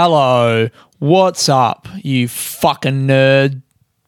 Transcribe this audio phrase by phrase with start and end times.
[0.00, 0.68] Hello,
[1.00, 3.62] what's up, you fucking nerd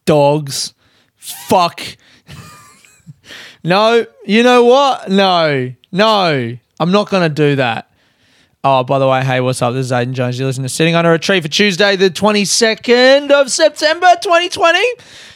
[0.04, 0.72] dogs?
[1.16, 1.82] Fuck.
[3.64, 5.10] no, you know what?
[5.10, 7.90] No, no, I'm not going to do that.
[8.62, 9.74] Oh, by the way, hey, what's up?
[9.74, 10.38] This is Aiden Jones.
[10.38, 14.78] You're listening to Sitting Under a Tree for Tuesday, the 22nd of September, 2020.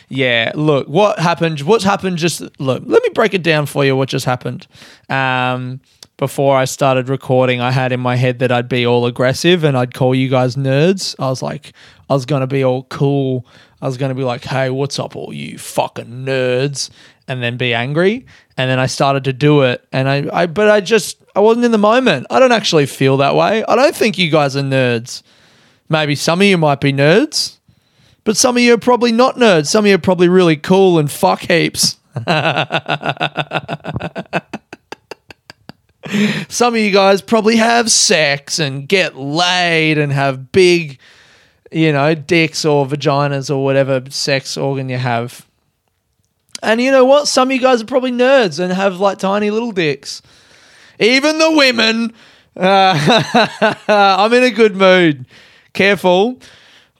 [0.08, 1.62] Yeah, look, what happened?
[1.62, 2.18] What's happened?
[2.18, 4.68] Just look, let me break it down for you what just happened.
[5.08, 5.80] Um,
[6.16, 9.76] before I started recording, I had in my head that I'd be all aggressive and
[9.76, 11.16] I'd call you guys nerds.
[11.18, 11.72] I was like,
[12.08, 13.46] I was going to be all cool.
[13.82, 16.90] I was going to be like, hey, what's up, all you fucking nerds?
[17.26, 18.26] And then be angry.
[18.56, 19.84] And then I started to do it.
[19.92, 22.26] And I, I, but I just, I wasn't in the moment.
[22.30, 23.64] I don't actually feel that way.
[23.64, 25.22] I don't think you guys are nerds.
[25.88, 27.58] Maybe some of you might be nerds,
[28.24, 29.66] but some of you are probably not nerds.
[29.66, 31.98] Some of you are probably really cool and fuck heaps.
[36.48, 40.98] some of you guys probably have sex and get laid and have big,
[41.72, 45.46] you know, dicks or vaginas or whatever sex organ you have.
[46.62, 47.28] And you know what?
[47.28, 50.22] Some of you guys are probably nerds and have like tiny little dicks.
[50.98, 52.12] Even the women.
[52.56, 55.26] Uh, I'm in a good mood.
[55.72, 56.38] Careful.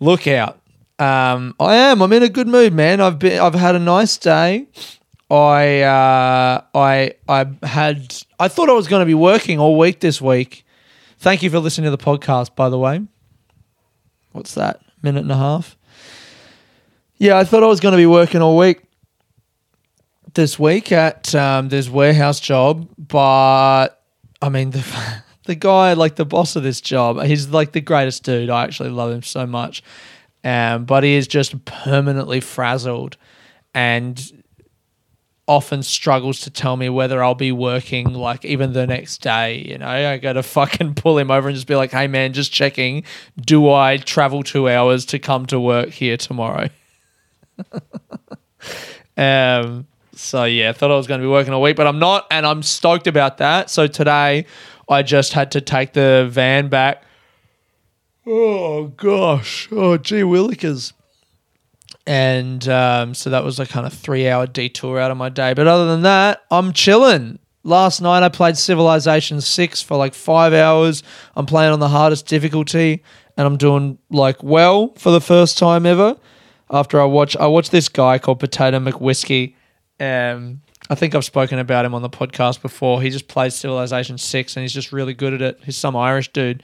[0.01, 0.61] Look out.
[0.99, 2.03] Um, I am.
[2.03, 3.01] I'm in a good mood, man.
[3.01, 3.41] I've been.
[3.41, 4.67] I've had a nice day.
[5.35, 10.01] I uh, I I had I thought I was going to be working all week
[10.01, 10.65] this week.
[11.19, 13.03] Thank you for listening to the podcast, by the way.
[14.33, 14.81] What's that?
[15.03, 15.77] Minute and a half.
[17.17, 18.83] Yeah, I thought I was going to be working all week
[20.35, 23.89] this week at um, this warehouse job, but
[24.41, 24.85] I mean the
[25.47, 28.51] the guy, like the boss of this job, he's like the greatest dude.
[28.51, 29.83] I actually love him so much,
[30.45, 33.17] um, but he is just permanently frazzled,
[33.75, 34.44] and
[35.47, 39.59] often struggles to tell me whether I'll be working like even the next day.
[39.59, 42.33] You know, I got to fucking pull him over and just be like, hey man,
[42.33, 43.05] just checking.
[43.41, 46.69] Do I travel two hours to come to work here tomorrow?
[49.17, 51.99] um, so yeah, I thought I was going to be working a week, but I'm
[51.99, 53.71] not, and I'm stoked about that.
[53.71, 54.47] So today,
[54.89, 57.03] I just had to take the van back.
[58.27, 60.95] Oh gosh, oh gee willikers
[62.07, 65.55] and um, so that was a kind of three hour detour out of my day.
[65.55, 67.39] But other than that, I'm chilling.
[67.63, 71.03] Last night I played Civilization 6 for like five hours.
[71.35, 73.03] I'm playing on the hardest difficulty
[73.39, 76.17] and I'm doing like well for the first time ever.
[76.71, 79.55] After I watch, I watched this guy called Potato McWhiskey.
[79.99, 80.61] Um,
[80.91, 83.01] I think I've spoken about him on the podcast before.
[83.01, 85.61] He just plays Civilization 6 and he's just really good at it.
[85.65, 86.63] He's some Irish dude.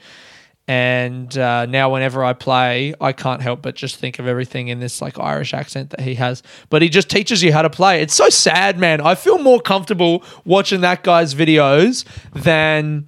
[0.67, 4.79] And uh, now, whenever I play, I can't help but just think of everything in
[4.79, 6.43] this like Irish accent that he has.
[6.69, 8.01] But he just teaches you how to play.
[8.01, 9.01] It's so sad, man.
[9.01, 13.07] I feel more comfortable watching that guy's videos than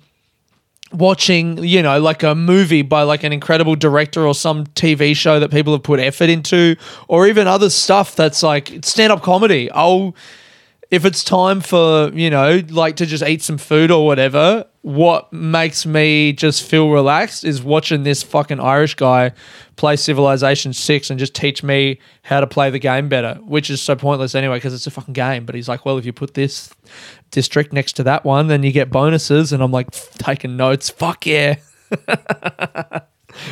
[0.91, 5.39] watching, you know, like a movie by like an incredible director or some TV show
[5.39, 6.75] that people have put effort into,
[7.07, 9.69] or even other stuff that's like stand up comedy.
[9.71, 10.15] I'll
[10.91, 15.31] if it's time for you know like to just eat some food or whatever what
[15.31, 19.31] makes me just feel relaxed is watching this fucking irish guy
[19.77, 23.81] play civilization 6 and just teach me how to play the game better which is
[23.81, 26.33] so pointless anyway because it's a fucking game but he's like well if you put
[26.33, 26.69] this
[27.31, 31.25] district next to that one then you get bonuses and i'm like taking notes fuck
[31.25, 31.55] yeah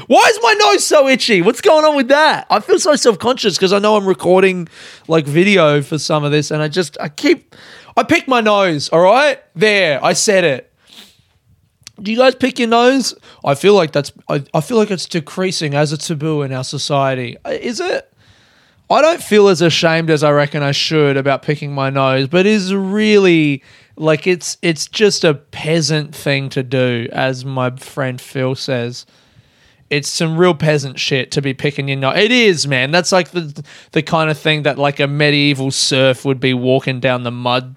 [0.06, 1.42] Why is my nose so itchy?
[1.42, 2.46] What's going on with that?
[2.52, 4.68] I feel so self conscious because I know I'm recording
[5.08, 7.56] like video for some of this, and I just I keep
[7.98, 8.90] I pick my nose.
[8.90, 10.71] All right, there, I said it.
[12.02, 13.14] Do you guys pick your nose?
[13.46, 16.64] I feel like that's I, I feel like it's decreasing as a taboo in our
[16.64, 17.38] society.
[17.46, 18.12] Uh, is it?
[18.90, 22.46] I don't feel as ashamed as I reckon I should about picking my nose, but
[22.46, 23.64] is really
[23.96, 29.06] like it's it's just a peasant thing to do, as my friend Phil says
[29.92, 32.18] it's some real peasant shit to be picking your nose.
[32.18, 32.92] It is, man.
[32.92, 37.02] That's like the the kind of thing that like a medieval serf would be walking
[37.02, 37.76] down the mud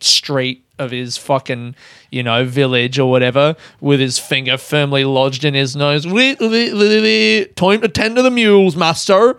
[0.00, 1.76] street of his fucking,
[2.10, 6.04] you know, village or whatever, with his finger firmly lodged in his nose.
[6.04, 9.38] Time to tend to the mules, master.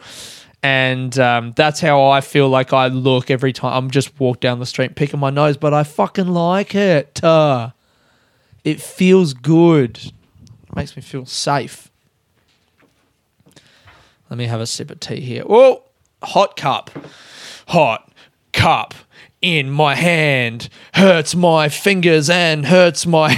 [0.63, 4.59] And um, that's how I feel like I look every time I'm just walk down
[4.59, 7.23] the street picking my nose, but I fucking like it.
[7.23, 7.71] Uh,
[8.63, 9.97] it feels good.
[9.97, 11.89] It makes me feel safe.
[14.29, 15.43] Let me have a sip of tea here.
[15.49, 15.83] Oh,
[16.21, 16.91] hot cup.
[17.67, 18.11] Hot
[18.53, 18.93] cup
[19.41, 20.69] in my hand.
[20.93, 23.35] Hurts my fingers and hurts my.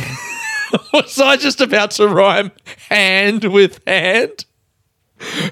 [0.94, 2.52] Was I just about to rhyme
[2.90, 4.46] hand with hand?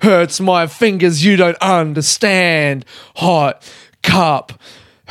[0.01, 2.85] Hurts my fingers, you don't understand.
[3.15, 3.71] Hot
[4.03, 4.53] cup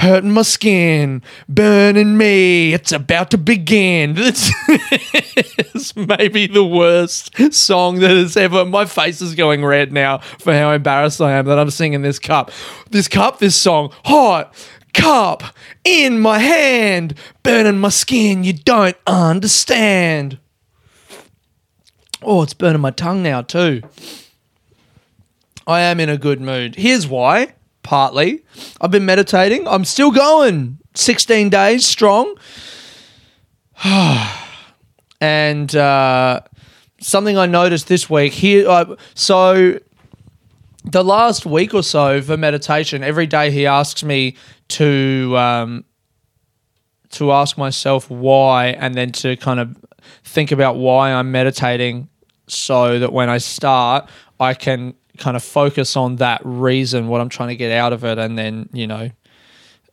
[0.00, 2.72] hurting my skin, burning me.
[2.72, 4.16] It's about to begin.
[4.30, 4.52] This
[5.74, 8.64] is maybe the worst song that has ever.
[8.64, 12.18] My face is going red now for how embarrassed I am that I'm singing this
[12.18, 12.50] cup.
[12.90, 14.54] This cup, this song, hot
[14.92, 15.42] cup
[15.84, 18.44] in my hand, burning my skin.
[18.44, 20.38] You don't understand.
[22.22, 23.82] Oh, it's burning my tongue now, too.
[25.66, 26.76] I am in a good mood.
[26.76, 28.44] Here's why partly.
[28.80, 29.66] I've been meditating.
[29.66, 32.36] I'm still going 16 days strong.
[35.20, 36.40] and uh,
[37.00, 38.68] something I noticed this week here.
[38.68, 39.78] Uh, so,
[40.84, 44.36] the last week or so for meditation, every day he asks me
[44.68, 45.84] to um,
[47.10, 49.76] to ask myself why, and then to kind of
[50.24, 52.08] think about why I'm meditating,
[52.46, 57.28] so that when I start, I can kind of focus on that reason, what I'm
[57.28, 59.10] trying to get out of it, and then you know,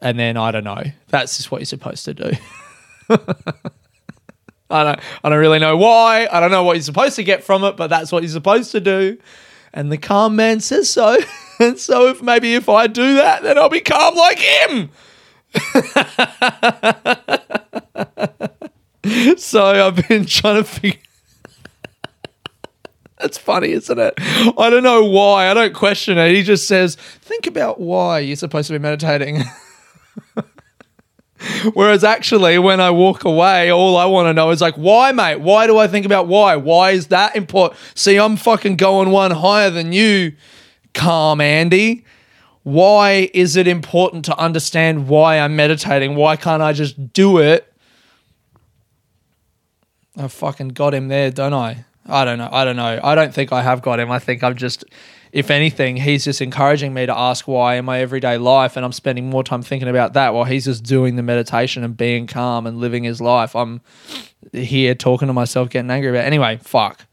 [0.01, 0.83] and then I don't know.
[1.09, 2.31] That's just what you're supposed to do.
[4.69, 6.27] I don't, I don't really know why.
[6.31, 8.71] I don't know what you're supposed to get from it, but that's what you're supposed
[8.73, 9.17] to do.
[9.77, 11.19] And the calm man says so.
[11.59, 14.89] and so if maybe if I do that, then I'll be calm like him.
[19.37, 20.99] so I've been trying to figure
[23.19, 24.13] that's funny, isn't it?
[24.17, 25.49] I don't know why.
[25.49, 26.35] I don't question it.
[26.35, 29.43] He just says, think about why you're supposed to be meditating.
[31.73, 35.39] Whereas actually, when I walk away, all I want to know is like, why, mate?
[35.39, 36.55] Why do I think about why?
[36.55, 37.79] Why is that important?
[37.95, 40.33] See, I'm fucking going one higher than you,
[40.93, 42.05] calm Andy.
[42.63, 46.15] Why is it important to understand why I'm meditating?
[46.15, 47.71] Why can't I just do it?
[50.17, 51.85] I fucking got him there, don't I?
[52.07, 52.49] I don't know.
[52.51, 52.99] I don't know.
[53.03, 54.11] I don't think I have got him.
[54.11, 54.83] I think I'm just,
[55.37, 58.91] if anything, he's just encouraging me to ask why in my everyday life, and I'm
[58.91, 62.65] spending more time thinking about that while he's just doing the meditation and being calm
[62.65, 63.55] and living his life.
[63.55, 63.81] I'm
[64.51, 66.23] here talking to myself, getting angry about.
[66.23, 66.25] It.
[66.25, 67.05] Anyway, fuck,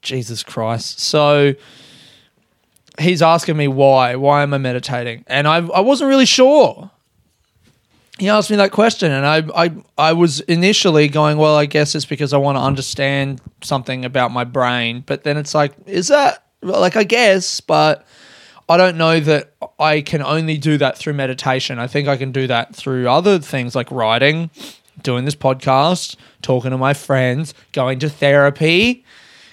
[0.00, 1.00] Jesus Christ.
[1.00, 1.52] So
[2.98, 4.16] he's asking me why.
[4.16, 5.24] Why am I meditating?
[5.26, 6.90] And I I wasn't really sure
[8.18, 11.94] he asked me that question and I, I I was initially going, well, I guess
[11.94, 15.04] it's because I want to understand something about my brain.
[15.04, 18.06] But then it's like, is that like I guess, but
[18.68, 21.78] I don't know that I can only do that through meditation.
[21.78, 24.50] I think I can do that through other things like writing,
[25.02, 29.04] doing this podcast, talking to my friends, going to therapy,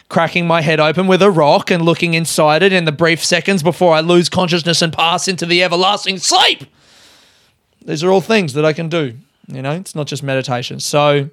[0.09, 3.63] cracking my head open with a rock and looking inside it in the brief seconds
[3.63, 6.65] before I lose consciousness and pass into the everlasting sleep.
[7.83, 9.17] These are all things that I can do.
[9.47, 10.79] You know, it's not just meditation.
[10.79, 11.29] So,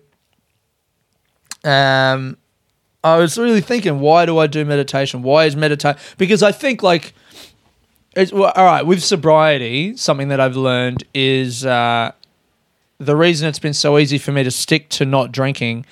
[1.64, 2.38] um,
[3.04, 5.22] I was really thinking, why do I do meditation?
[5.22, 6.00] Why is meditation?
[6.16, 7.12] Because I think like,
[8.16, 9.96] it's well, all right with sobriety.
[9.96, 12.12] Something that I've learned is uh,
[12.98, 15.84] the reason it's been so easy for me to stick to not drinking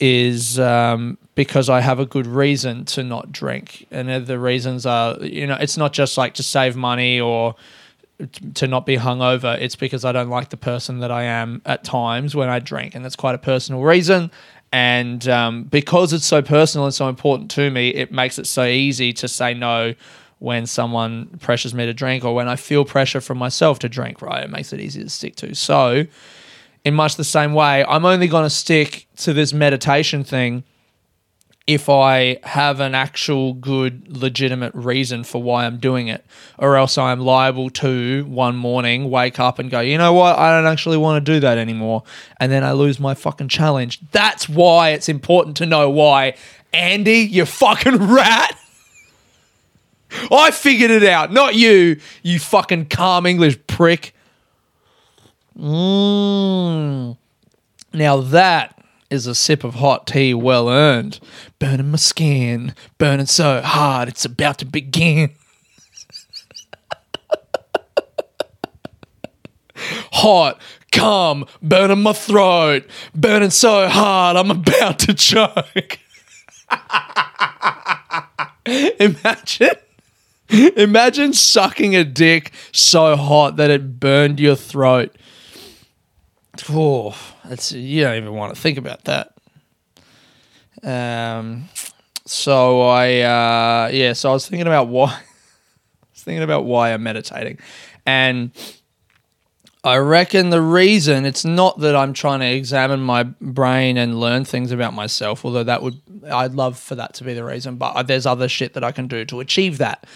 [0.00, 5.16] is um, because I have a good reason to not drink, and the reasons are,
[5.20, 7.54] you know, it's not just like to save money or
[8.54, 11.84] to not be hungover, it's because I don't like the person that I am at
[11.84, 14.32] times when I drink, and that's quite a personal reason.
[14.72, 18.64] And um, because it's so personal and so important to me, it makes it so
[18.64, 19.94] easy to say no
[20.38, 24.22] when someone pressures me to drink or when I feel pressure from myself to drink.
[24.22, 25.54] Right, it makes it easy to stick to.
[25.54, 26.06] So,
[26.84, 30.64] in much the same way, I'm only going to stick to this meditation thing
[31.66, 36.24] if I have an actual good, legitimate reason for why I'm doing it,
[36.58, 40.56] or else I'm liable to one morning wake up and go, you know what, I
[40.56, 42.02] don't actually want to do that anymore.
[42.40, 44.00] And then I lose my fucking challenge.
[44.10, 46.34] That's why it's important to know why.
[46.72, 48.58] Andy, you fucking rat.
[50.30, 54.14] I figured it out, not you, you fucking calm English prick.
[55.58, 57.16] Mmm.
[57.94, 58.81] Now that
[59.12, 61.20] is a sip of hot tea well earned.
[61.58, 65.32] Burning my skin, burning so hard it's about to begin.
[70.12, 75.98] hot, come, burning my throat, burning so hard I'm about to choke.
[78.98, 79.70] Imagine.
[80.48, 85.14] Imagine sucking a dick so hot that it burned your throat.
[86.68, 89.32] Oh, that's you don't even want to think about that.
[90.82, 91.68] Um,
[92.26, 95.06] so I uh, yeah, so I was thinking about why.
[95.12, 97.58] I was thinking about why I'm meditating,
[98.04, 98.52] and
[99.84, 104.44] I reckon the reason it's not that I'm trying to examine my brain and learn
[104.44, 107.76] things about myself, although that would I'd love for that to be the reason.
[107.76, 110.06] But there's other shit that I can do to achieve that.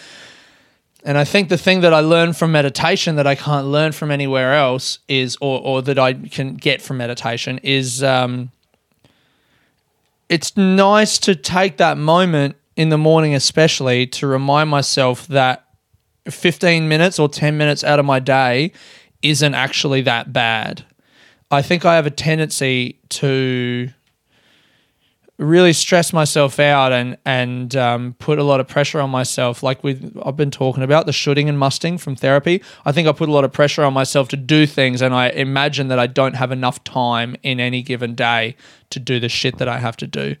[1.03, 4.11] And I think the thing that I learned from meditation that I can't learn from
[4.11, 8.51] anywhere else is, or, or that I can get from meditation is, um,
[10.27, 15.65] it's nice to take that moment in the morning, especially to remind myself that
[16.29, 18.71] 15 minutes or 10 minutes out of my day
[19.21, 20.85] isn't actually that bad.
[21.49, 23.89] I think I have a tendency to
[25.37, 29.61] really stress myself out and and um, put a lot of pressure on myself.
[29.61, 32.63] Like we, I've been talking about the shoulding and musting from therapy.
[32.85, 35.29] I think I put a lot of pressure on myself to do things, and I
[35.29, 38.55] imagine that I don't have enough time in any given day
[38.89, 40.35] to do the shit that I have to do.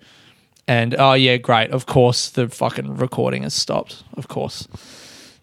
[0.67, 1.71] And oh yeah, great.
[1.71, 4.03] Of course, the fucking recording has stopped.
[4.15, 4.67] Of course,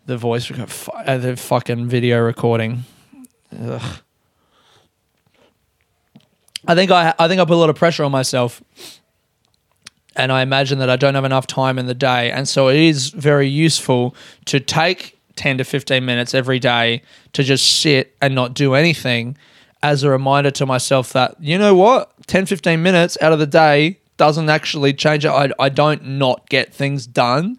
[0.07, 2.85] the voice, uh, the fucking video recording.
[3.59, 3.99] Ugh.
[6.67, 8.63] I think I I think I put a lot of pressure on myself
[10.17, 12.31] and I imagine that I don't have enough time in the day.
[12.31, 14.15] And so it is very useful
[14.47, 17.03] to take 10 to 15 minutes every day
[17.33, 19.37] to just sit and not do anything
[19.83, 23.47] as a reminder to myself that, you know what, 10, 15 minutes out of the
[23.47, 25.29] day doesn't actually change it.
[25.29, 27.59] I, I don't not get things done.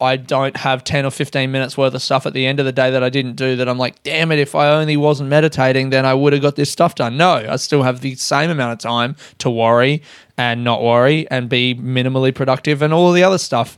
[0.00, 2.72] I don't have 10 or 15 minutes worth of stuff at the end of the
[2.72, 5.90] day that I didn't do that I'm like, damn it, if I only wasn't meditating,
[5.90, 7.16] then I would have got this stuff done.
[7.16, 10.02] No, I still have the same amount of time to worry
[10.36, 13.76] and not worry and be minimally productive and all the other stuff.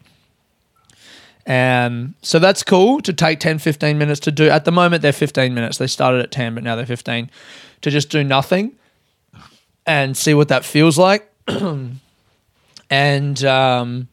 [1.47, 4.51] Um, so that's cool to take 10, 15 minutes to do.
[4.51, 5.79] At the moment, they're 15 minutes.
[5.79, 7.31] They started at 10, but now they're 15
[7.81, 8.73] to just do nothing
[9.87, 11.33] and see what that feels like.
[12.91, 14.09] and, um,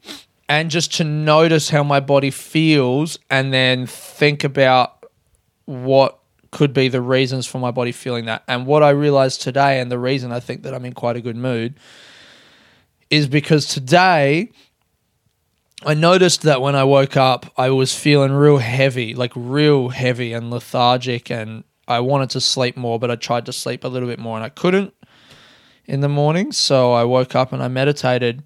[0.50, 5.06] and just to notice how my body feels and then think about
[5.66, 6.20] what
[6.52, 8.44] could be the reasons for my body feeling that.
[8.48, 11.22] And what I realized today, and the reason I think that I'm in quite a
[11.22, 11.78] good mood,
[13.10, 14.52] is because today
[15.86, 20.34] I noticed that when I woke up, I was feeling real heavy, like real heavy
[20.34, 24.10] and lethargic, and I wanted to sleep more, but I tried to sleep a little
[24.10, 24.94] bit more and I couldn't
[25.86, 26.52] in the morning.
[26.52, 28.44] So I woke up and I meditated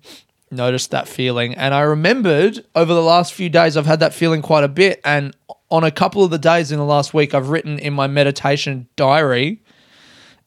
[0.51, 1.55] noticed that feeling.
[1.55, 5.01] And I remembered over the last few days, I've had that feeling quite a bit.
[5.03, 5.35] And
[5.69, 8.87] on a couple of the days in the last week, I've written in my meditation
[8.95, 9.61] diary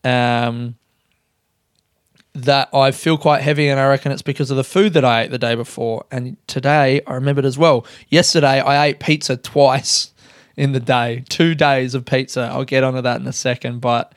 [0.02, 0.76] um,
[2.34, 3.68] that I feel quite heavy.
[3.68, 6.04] And I reckon it's because of the food that I ate the day before.
[6.11, 7.87] And today, I remembered as well.
[8.08, 10.12] Yesterday, I ate pizza twice
[10.56, 12.42] in the day, two days of pizza.
[12.42, 13.80] I'll get onto that in a second.
[13.80, 14.12] But.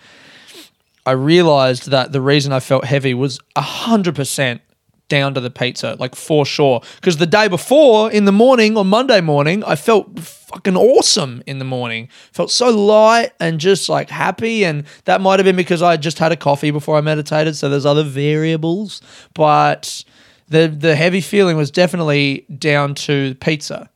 [1.06, 4.60] I realized that the reason I felt heavy was 100%
[5.09, 6.81] down to the pizza, like for sure.
[6.95, 11.59] Because the day before, in the morning, on Monday morning, I felt fucking awesome in
[11.59, 12.09] the morning.
[12.31, 14.65] Felt so light and just like happy.
[14.65, 17.55] And that might have been because I just had a coffee before I meditated.
[17.55, 19.01] So there's other variables.
[19.33, 20.03] But
[20.49, 23.89] the the heavy feeling was definitely down to pizza.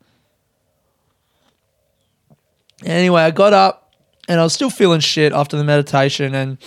[2.84, 3.94] Anyway, I got up
[4.28, 6.58] and I was still feeling shit after the meditation and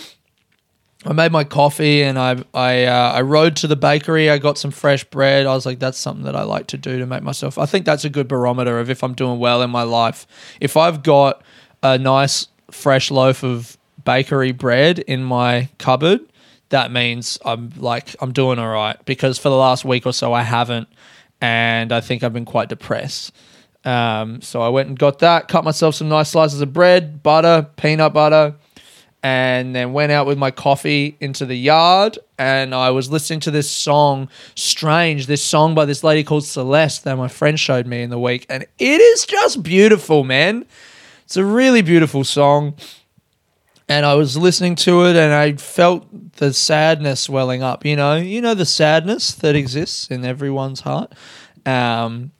[1.07, 4.31] I made my coffee and I I uh, I rode to the bakery.
[4.31, 5.47] I got some fresh bread.
[5.47, 7.59] I was like, that's something that I like to do to make myself.
[7.59, 10.27] I think that's a good barometer of if I'm doing well in my life.
[10.61, 11.43] If I've got
[11.83, 16.21] a nice fresh loaf of bakery bread in my cupboard,
[16.71, 18.97] that means I'm like I'm doing all right.
[19.05, 20.89] Because for the last week or so, I haven't,
[21.41, 23.35] and I think I've been quite depressed.
[23.85, 25.49] Um, so I went and got that.
[25.49, 28.55] Cut myself some nice slices of bread, butter, peanut butter
[29.25, 33.51] and then went out with my coffee into the yard and I was listening to
[33.51, 38.03] this song, Strange, this song by this lady called Celeste that my friend showed me
[38.03, 38.45] in the week.
[38.51, 40.67] And it is just beautiful, man.
[41.25, 42.75] It's a really beautiful song.
[43.89, 48.17] And I was listening to it and I felt the sadness welling up, you know,
[48.17, 51.15] you know, the sadness that exists in everyone's heart.
[51.65, 52.33] Um,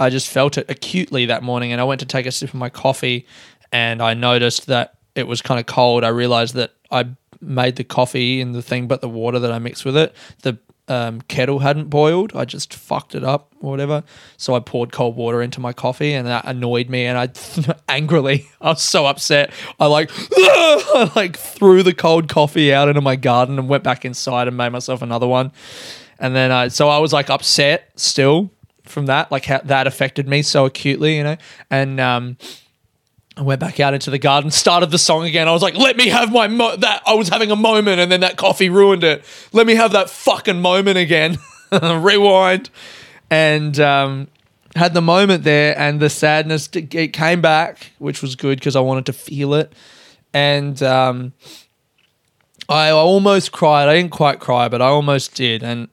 [0.00, 2.54] I just felt it acutely that morning and I went to take a sip of
[2.54, 3.26] my coffee
[3.70, 7.06] and I noticed that it was kind of cold, I realized that I
[7.40, 10.58] made the coffee in the thing, but the water that I mixed with it, the
[10.86, 12.32] um, kettle hadn't boiled.
[12.34, 14.04] I just fucked it up or whatever.
[14.36, 17.06] So I poured cold water into my coffee, and that annoyed me.
[17.06, 17.30] And I
[17.88, 19.50] angrily, I was so upset.
[19.80, 24.04] I like, I like threw the cold coffee out into my garden and went back
[24.04, 25.52] inside and made myself another one.
[26.18, 28.50] And then I, so I was like upset still
[28.84, 31.36] from that, like how that affected me so acutely, you know.
[31.70, 32.36] And um,
[33.36, 35.48] I went back out into the garden, started the song again.
[35.48, 38.10] I was like, "Let me have my mo- that." I was having a moment, and
[38.10, 39.24] then that coffee ruined it.
[39.52, 41.38] Let me have that fucking moment again.
[41.82, 42.70] Rewind,
[43.30, 44.28] and um,
[44.76, 48.80] had the moment there, and the sadness it came back, which was good because I
[48.80, 49.72] wanted to feel it,
[50.32, 51.32] and um,
[52.68, 53.88] I almost cried.
[53.88, 55.88] I didn't quite cry, but I almost did, and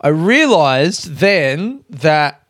[0.00, 2.45] I realized then that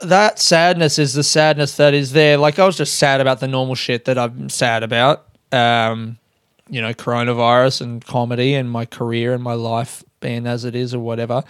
[0.00, 2.36] that sadness is the sadness that is there.
[2.36, 5.26] Like I was just sad about the normal shit that I'm sad about.
[5.52, 6.18] Um,
[6.68, 10.94] you know, coronavirus and comedy and my career and my life being as it is
[10.94, 11.44] or whatever.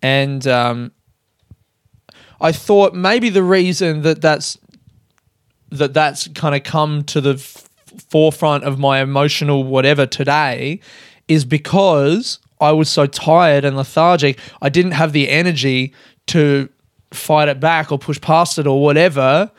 [0.00, 0.92] And um,
[2.40, 4.56] I thought maybe the reason that that's
[5.70, 7.68] that that's kind of come to the f-
[8.08, 10.80] forefront of my emotional whatever today
[11.28, 14.38] is because I was so tired and lethargic.
[14.60, 15.94] I didn't have the energy
[16.28, 16.68] to
[17.12, 19.50] fight it back or push past it or whatever.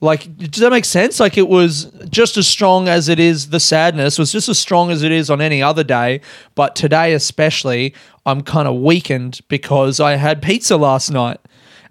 [0.00, 1.18] Like, does that make sense?
[1.18, 4.90] Like, it was just as strong as it is, the sadness was just as strong
[4.90, 6.20] as it is on any other day.
[6.54, 11.40] But today, especially, I'm kind of weakened because I had pizza last night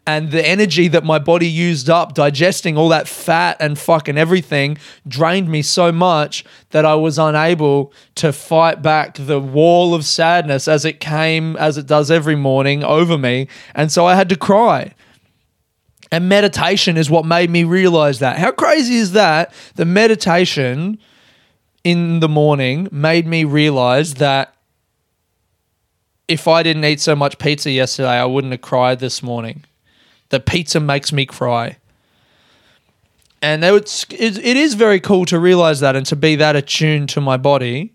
[0.07, 4.77] and the energy that my body used up digesting all that fat and fucking everything
[5.05, 10.69] drained me so much that I was unable to fight back the wall of sadness
[10.69, 13.49] as it came, as it does every morning, over me.
[13.75, 14.95] And so I had to cry.
[16.11, 18.37] And meditation is what made me realize that.
[18.37, 19.53] How crazy is that?
[19.75, 20.99] The meditation
[21.83, 24.53] in the morning made me realize that
[26.27, 29.63] if I didn't eat so much pizza yesterday, I wouldn't have cried this morning.
[30.29, 31.77] The pizza makes me cry.
[33.41, 37.21] And it's, it is very cool to realize that and to be that attuned to
[37.21, 37.93] my body.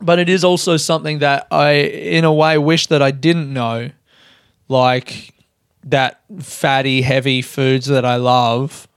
[0.00, 3.90] But it is also something that I, in a way, wish that I didn't know.
[4.68, 5.32] Like
[5.84, 8.88] that fatty, heavy foods that I love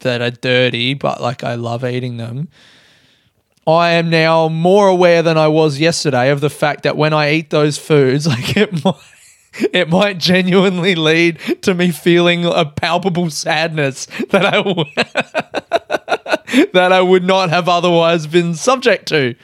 [0.00, 2.48] that are dirty, but like I love eating them.
[3.66, 7.32] I am now more aware than I was yesterday of the fact that when I
[7.32, 8.94] eat those foods, like it might
[9.72, 14.60] it might genuinely lead to me feeling a palpable sadness that I
[16.72, 19.34] that I would not have otherwise been subject to.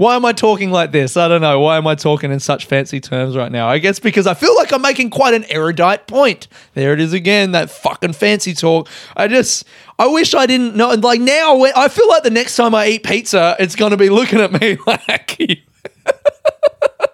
[0.00, 1.18] Why am I talking like this?
[1.18, 1.60] I don't know.
[1.60, 3.68] Why am I talking in such fancy terms right now?
[3.68, 6.48] I guess because I feel like I'm making quite an erudite point.
[6.72, 8.88] There it is again, that fucking fancy talk.
[9.14, 9.66] I just,
[9.98, 10.94] I wish I didn't know.
[10.94, 14.08] Like now, I feel like the next time I eat pizza, it's going to be
[14.08, 15.38] looking at me like,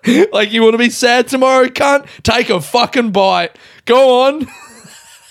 [0.33, 2.07] like you want to be sad tomorrow, cunt?
[2.23, 3.59] Take a fucking bite.
[3.87, 4.47] Go on.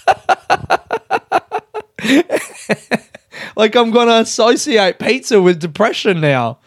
[3.55, 6.59] like I'm going to associate pizza with depression now.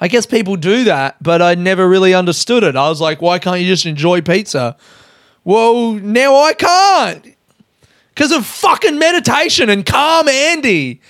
[0.00, 2.74] I guess people do that, but I never really understood it.
[2.74, 4.76] I was like, why can't you just enjoy pizza?
[5.44, 7.36] Well, now I can't.
[8.08, 11.00] Because of fucking meditation and calm Andy.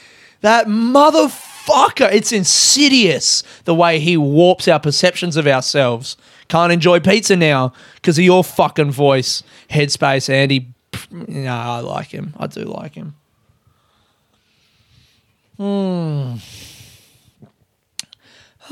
[0.41, 2.13] That motherfucker.
[2.13, 6.17] It's insidious the way he warps our perceptions of ourselves.
[6.49, 9.45] Can't enjoy pizza now because of your fucking voice.
[9.71, 10.69] Headspace, Andy.
[11.11, 12.35] No, I like him.
[12.39, 13.15] I do like him.
[15.57, 16.37] Hmm.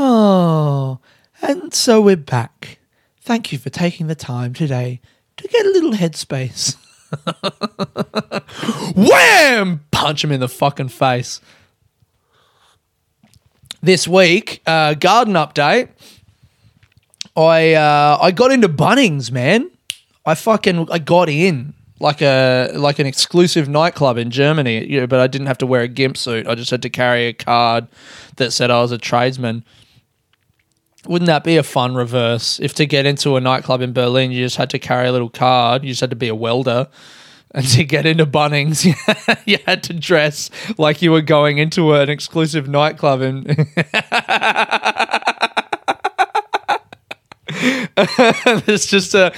[0.01, 1.01] Oh,
[1.43, 2.79] and so we're back.
[3.21, 5.01] Thank you for taking the time today
[5.37, 6.77] to get a little headspace.
[8.95, 9.81] Wham!
[9.91, 11.41] Punch him in the fucking face.
[13.83, 15.89] This week, uh, garden update.
[17.37, 19.69] I uh, I got into Bunnings, man.
[20.25, 25.09] I fucking I got in like a like an exclusive nightclub in Germany, you know,
[25.09, 26.47] but I didn't have to wear a gimp suit.
[26.47, 27.89] I just had to carry a card
[28.37, 29.65] that said I was a tradesman.
[31.09, 32.61] Wouldn't that be a fun reverse?
[32.61, 35.31] If to get into a nightclub in Berlin, you just had to carry a little
[35.31, 36.89] card, you just had to be a welder.
[37.51, 38.85] And to get into Bunnings,
[39.47, 43.23] you had to dress like you were going into an exclusive nightclub.
[43.23, 43.47] And
[48.67, 49.33] there's just a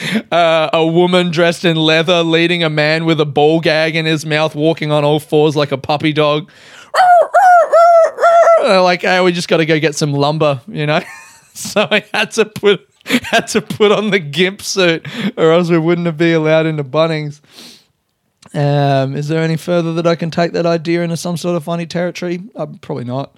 [0.73, 4.57] a woman dressed in leather leading a man with a ball gag in his mouth,
[4.57, 6.51] walking on all fours like a puppy dog.
[8.59, 11.01] like, hey, we just got to go get some lumber, you know.
[11.55, 15.79] so I had to put had to put on the gimp suit, or else we
[15.79, 17.41] wouldn't have been allowed into Bunnings.
[18.55, 21.65] Um, is there any further that I can take that idea into some sort of
[21.65, 22.43] funny territory?
[22.55, 23.37] Uh, probably not.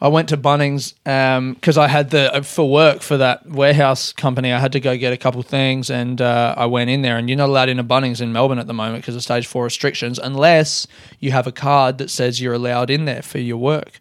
[0.00, 4.12] I went to Bunnings because um, I had the uh, for work for that warehouse
[4.12, 4.52] company.
[4.52, 7.16] I had to go get a couple things, and uh, I went in there.
[7.16, 9.64] And you're not allowed into Bunnings in Melbourne at the moment because of stage four
[9.64, 10.86] restrictions, unless
[11.20, 14.00] you have a card that says you're allowed in there for your work.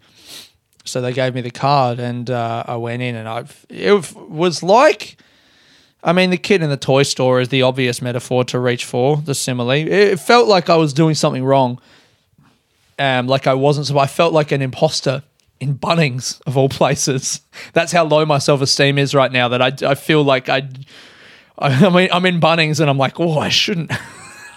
[0.85, 4.61] So they gave me the card, and uh, I went in, and I it was
[4.61, 5.17] like,
[6.03, 9.17] I mean, the kid in the toy store is the obvious metaphor to reach for
[9.17, 9.71] the simile.
[9.71, 11.79] It felt like I was doing something wrong,
[12.99, 13.87] um, like I wasn't.
[13.87, 15.23] So I felt like an imposter
[15.61, 17.39] in Bunnings of all places.
[17.73, 19.47] That's how low my self esteem is right now.
[19.47, 20.67] That I, I feel like I,
[21.57, 23.91] I mean, I'm in Bunnings, and I'm like, oh, I shouldn't.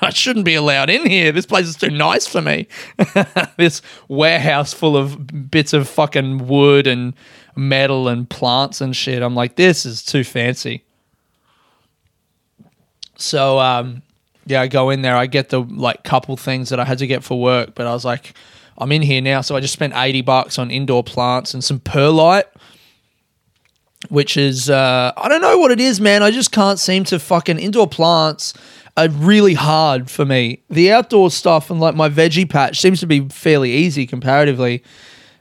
[0.07, 1.33] I shouldn't be allowed in here.
[1.33, 2.69] This place is too nice for me.
[3.57, 7.13] this warehouse full of bits of fucking wood and
[7.57, 9.21] metal and plants and shit.
[9.21, 10.85] I'm like, this is too fancy.
[13.17, 14.03] So um,
[14.47, 15.17] yeah, I go in there.
[15.17, 17.93] I get the like couple things that I had to get for work, but I
[17.93, 18.35] was like,
[18.79, 21.81] I'm in here now, so I just spent eighty bucks on indoor plants and some
[21.81, 22.45] perlite,
[24.09, 26.23] which is uh, I don't know what it is, man.
[26.23, 28.55] I just can't seem to fucking indoor plants
[28.97, 30.63] are really hard for me.
[30.71, 34.83] The outdoor stuff and like my veggie patch seems to be fairly easy comparatively.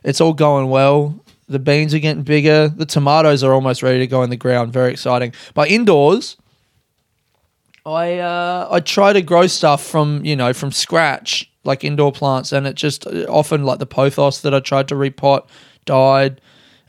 [0.03, 1.19] It's all going well.
[1.47, 2.67] The beans are getting bigger.
[2.69, 4.73] The tomatoes are almost ready to go in the ground.
[4.73, 5.33] Very exciting.
[5.53, 6.37] But indoors,
[7.85, 12.51] I uh, I try to grow stuff from you know from scratch, like indoor plants,
[12.51, 15.47] and it just often like the pothos that I tried to repot
[15.85, 16.41] died,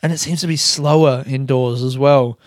[0.03, 2.39] and it seems to be slower indoors as well.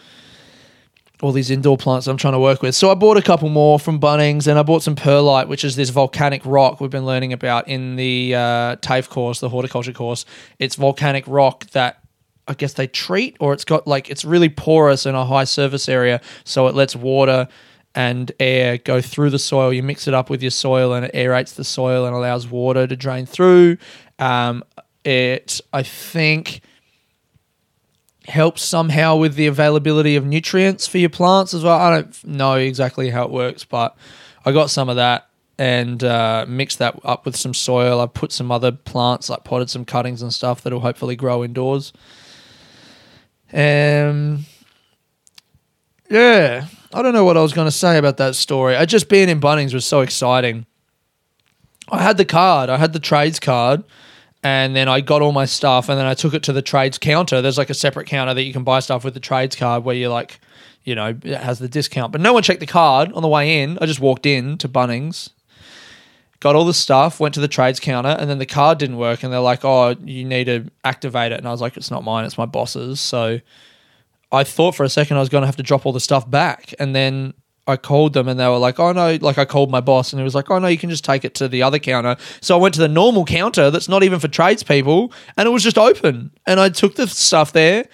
[1.22, 2.76] All these indoor plants I'm trying to work with.
[2.76, 5.76] So I bought a couple more from Bunnings, and I bought some perlite, which is
[5.76, 10.26] this volcanic rock we've been learning about in the uh, TAFE course, the horticulture course.
[10.60, 12.02] It's volcanic rock that
[12.48, 15.90] I guess they treat, or it's got like it's really porous in a high surface
[15.90, 17.48] area, so it lets water
[17.96, 19.74] and air go through the soil.
[19.74, 22.88] You mix it up with your soil, and it aerates the soil and allows water
[22.88, 23.78] to drain through.
[24.20, 24.64] Um,
[25.04, 26.62] it, I think,
[28.30, 31.78] helps somehow with the availability of nutrients for your plants as well.
[31.78, 33.98] I don't know exactly how it works, but
[34.46, 38.00] I got some of that and uh, mixed that up with some soil.
[38.00, 41.92] I put some other plants, like potted some cuttings and stuff that'll hopefully grow indoors.
[43.52, 44.46] Um,
[46.10, 48.76] yeah, I don't know what I was going to say about that story.
[48.76, 50.66] I just being in Bunnings was so exciting.
[51.90, 53.84] I had the card, I had the trades card,
[54.44, 56.98] and then I got all my stuff, and then I took it to the trades
[56.98, 57.42] counter.
[57.42, 59.96] There's like a separate counter that you can buy stuff with the trades card where
[59.96, 60.40] you're like,
[60.84, 62.12] you know, it has the discount.
[62.12, 63.78] But no one checked the card on the way in.
[63.82, 65.30] I just walked in to Bunnings,
[66.40, 69.24] got all the stuff, went to the trades counter, and then the card didn't work,
[69.24, 72.04] and they're like, "Oh, you need to activate it." And I was like, "It's not
[72.04, 73.40] mine; it's my boss's." So
[74.32, 76.30] I thought for a second I was going to have to drop all the stuff
[76.30, 77.34] back, and then
[77.70, 80.20] I called them and they were like, "Oh no!" Like I called my boss and
[80.20, 82.58] he was like, "Oh no, you can just take it to the other counter." So
[82.58, 85.78] I went to the normal counter that's not even for tradespeople, and it was just
[85.78, 86.32] open.
[86.46, 87.86] And I took the stuff there,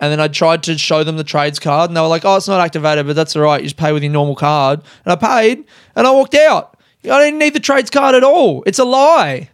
[0.00, 2.36] and then I tried to show them the trades card, and they were like, "Oh,
[2.36, 3.60] it's not activated, but that's all right.
[3.60, 5.64] You just pay with your normal card." And I paid,
[5.96, 6.78] and I walked out.
[7.04, 8.62] I didn't need the trades card at all.
[8.66, 9.50] It's a lie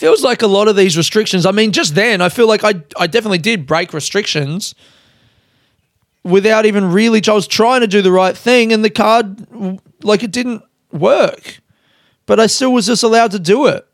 [0.00, 1.44] feels like a lot of these restrictions.
[1.44, 4.74] I mean, just then, I feel like I I definitely did break restrictions
[6.24, 7.20] without even really.
[7.26, 11.60] I was trying to do the right thing, and the card like it didn't work,
[12.26, 13.86] but I still was just allowed to do it.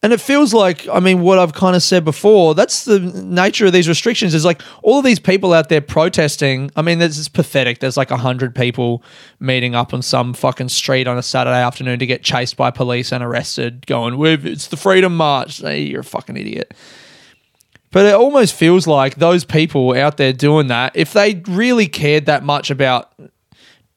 [0.00, 3.66] And it feels like, I mean, what I've kind of said before, that's the nature
[3.66, 6.70] of these restrictions is like all of these people out there protesting.
[6.76, 7.80] I mean, this is pathetic.
[7.80, 9.02] There's like a hundred people
[9.40, 13.10] meeting up on some fucking street on a Saturday afternoon to get chased by police
[13.10, 15.58] and arrested, going, it's the Freedom March.
[15.58, 16.74] Hey, you're a fucking idiot.
[17.90, 22.26] But it almost feels like those people out there doing that, if they really cared
[22.26, 23.12] that much about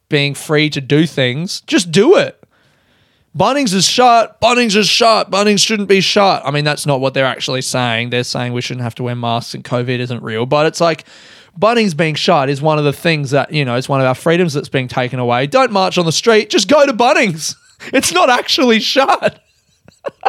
[0.07, 2.37] being free to do things, just do it.
[3.37, 4.39] Bunnings is shut.
[4.41, 5.31] Bunnings is shut.
[5.31, 6.41] Bunnings shouldn't be shut.
[6.45, 8.09] I mean, that's not what they're actually saying.
[8.09, 10.45] They're saying we shouldn't have to wear masks and COVID isn't real.
[10.45, 11.05] But it's like
[11.57, 14.15] Bunnings being shut is one of the things that, you know, it's one of our
[14.15, 15.47] freedoms that's being taken away.
[15.47, 16.49] Don't march on the street.
[16.49, 17.55] Just go to Bunnings.
[17.93, 19.43] It's not actually shut.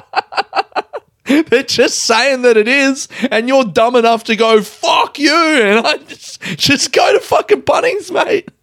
[1.25, 5.33] They're just saying that it is, and you're dumb enough to go, fuck you.
[5.33, 8.49] And I just, just go to fucking Bunnings, mate.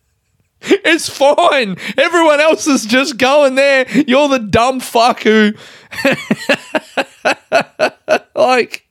[0.61, 1.77] It's fine.
[1.97, 3.89] Everyone else is just going there.
[3.89, 5.53] You're the dumb fuck who,
[8.35, 8.85] like,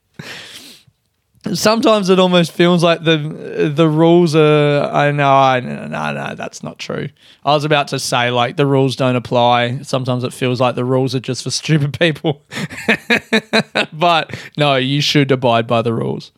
[1.55, 4.83] sometimes it almost feels like the the rules are.
[4.85, 7.09] I know, I no, no, no, that's not true.
[7.45, 9.83] I was about to say like the rules don't apply.
[9.83, 12.43] Sometimes it feels like the rules are just for stupid people.
[13.93, 16.33] but no, you should abide by the rules.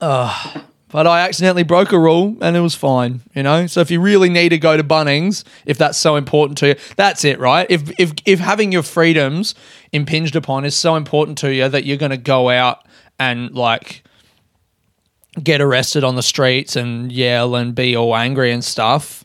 [0.00, 0.63] Ugh
[0.94, 3.66] but I accidentally broke a rule and it was fine, you know?
[3.66, 6.74] So if you really need to go to Bunnings, if that's so important to you,
[6.94, 7.66] that's it, right?
[7.68, 9.56] If if if having your freedoms
[9.90, 12.86] impinged upon is so important to you that you're going to go out
[13.18, 14.04] and like
[15.42, 19.23] get arrested on the streets and yell and be all angry and stuff,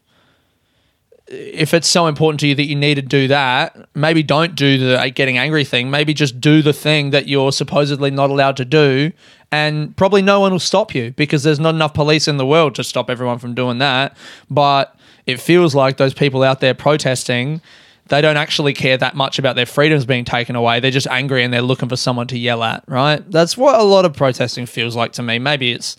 [1.31, 4.77] if it's so important to you that you need to do that, maybe don't do
[4.77, 5.91] the getting angry thing.
[5.91, 9.11] Maybe just do the thing that you're supposedly not allowed to do
[9.51, 12.75] and probably no one will stop you because there's not enough police in the world
[12.75, 14.15] to stop everyone from doing that.
[14.49, 17.61] But it feels like those people out there protesting,
[18.07, 20.79] they don't actually care that much about their freedoms being taken away.
[20.79, 23.29] They're just angry and they're looking for someone to yell at, right?
[23.29, 25.39] That's what a lot of protesting feels like to me.
[25.39, 25.97] Maybe it's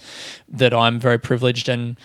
[0.49, 1.97] that I'm very privileged and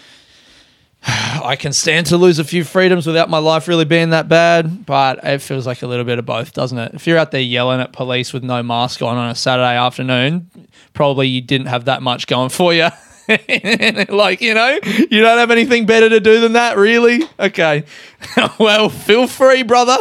[1.44, 4.86] I can stand to lose a few freedoms without my life really being that bad,
[4.86, 6.94] but it feels like a little bit of both, doesn't it?
[6.96, 10.50] If you're out there yelling at police with no mask on on a Saturday afternoon,
[10.94, 12.88] probably you didn't have that much going for you.
[14.10, 17.22] like, you know, you don't have anything better to do than that, really?
[17.40, 17.84] Okay.
[18.60, 19.98] well, feel free, brother.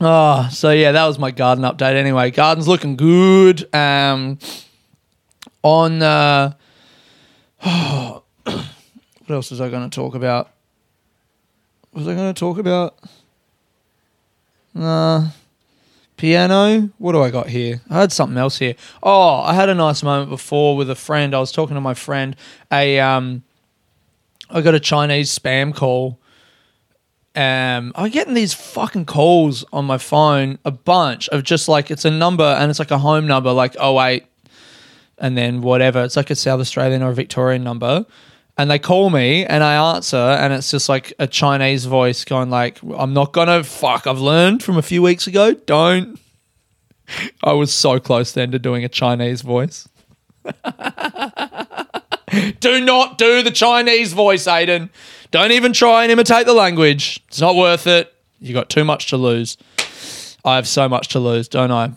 [0.00, 1.94] Oh, so yeah, that was my garden update.
[1.94, 3.72] Anyway, garden's looking good.
[3.74, 4.38] Um,
[5.62, 6.52] on uh,
[8.44, 10.50] what else was I going to talk about?
[11.94, 12.98] Was I going to talk about?
[14.74, 15.28] Nah.
[16.18, 16.90] Piano.
[16.98, 17.80] What do I got here?
[17.88, 18.74] I had something else here.
[19.02, 21.34] Oh, I had a nice moment before with a friend.
[21.34, 22.36] I was talking to my friend.
[22.70, 23.42] A um,
[24.50, 26.20] I got a Chinese spam call.
[27.34, 32.04] Um, I'm getting these fucking calls on my phone, a bunch of just like it's
[32.04, 34.26] a number and it's like a home number, like 08
[35.18, 36.02] and then whatever.
[36.04, 38.06] It's like a South Australian or a Victorian number.
[38.56, 42.50] And they call me and I answer and it's just like a Chinese voice going
[42.50, 45.54] like, I'm not gonna fuck, I've learned from a few weeks ago.
[45.54, 46.20] Don't
[47.44, 49.88] I was so close then to doing a Chinese voice.
[52.60, 54.90] do not do the Chinese voice, Aiden.
[55.30, 57.22] Don't even try and imitate the language.
[57.28, 58.12] It's not worth it.
[58.40, 59.56] You got too much to lose.
[60.44, 61.92] I have so much to lose, don't I?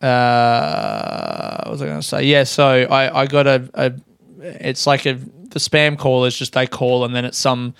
[0.00, 2.22] Uh, what was I going to say?
[2.24, 3.92] Yeah, so I, I got a, a,
[4.40, 7.74] it's like a, the spam call is just they call and then it's some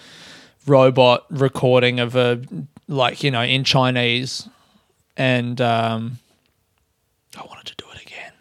[0.67, 2.43] robot recording of a,
[2.89, 4.49] like, you know, in Chinese.
[5.17, 6.19] And um,
[7.37, 8.33] I wanted to do it again.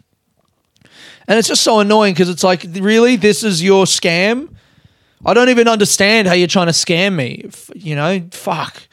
[1.26, 3.16] And it's just so annoying because it's like, really?
[3.16, 4.54] This is your scam?
[5.24, 7.50] I don't even understand how you're trying to scam me.
[7.74, 8.88] You know, fuck.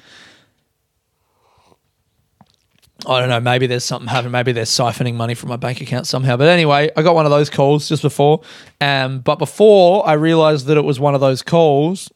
[3.06, 3.40] I don't know.
[3.40, 4.32] Maybe there's something happening.
[4.32, 6.36] Maybe they're siphoning money from my bank account somehow.
[6.36, 8.42] But anyway, I got one of those calls just before.
[8.82, 12.12] Um, but before I realized that it was one of those calls,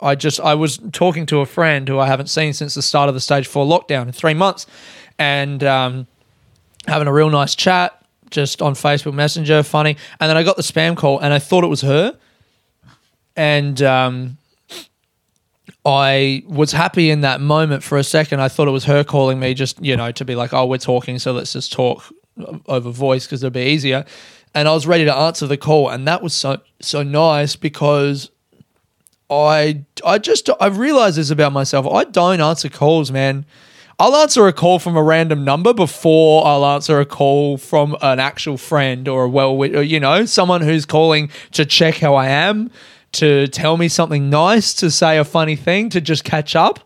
[0.00, 3.08] I just I was talking to a friend who I haven't seen since the start
[3.08, 4.66] of the stage four lockdown in three months,
[5.18, 6.06] and um,
[6.86, 9.96] having a real nice chat just on Facebook Messenger, funny.
[10.18, 12.18] And then I got the spam call, and I thought it was her,
[13.36, 14.36] and um,
[15.84, 18.40] I was happy in that moment for a second.
[18.40, 20.78] I thought it was her calling me, just you know, to be like, "Oh, we're
[20.78, 22.04] talking, so let's just talk
[22.66, 24.04] over voice because it'll be easier."
[24.54, 28.30] And I was ready to answer the call, and that was so so nice because
[29.30, 31.86] I I just I realize this about myself.
[31.86, 33.46] I don't answer calls, man.
[33.98, 38.18] I'll answer a call from a random number before I'll answer a call from an
[38.18, 42.70] actual friend or a well, you know, someone who's calling to check how I am,
[43.14, 46.80] to tell me something nice, to say a funny thing, to just catch up.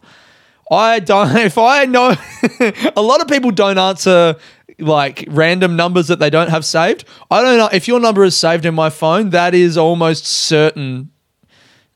[0.71, 1.35] I don't.
[1.37, 2.15] If I know,
[2.97, 4.37] a lot of people don't answer
[4.79, 7.05] like random numbers that they don't have saved.
[7.31, 9.31] I don't know if your number is saved in my phone.
[9.31, 11.11] That is almost certain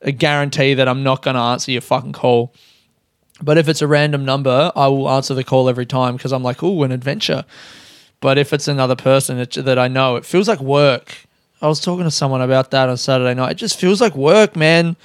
[0.01, 2.53] a guarantee that I'm not going to answer your fucking call.
[3.41, 6.43] But if it's a random number, I will answer the call every time because I'm
[6.43, 7.45] like, oh, an adventure.
[8.21, 11.27] But if it's another person that, that I know, it feels like work.
[11.63, 13.53] I was talking to someone about that on Saturday night.
[13.53, 14.97] It just feels like work, man.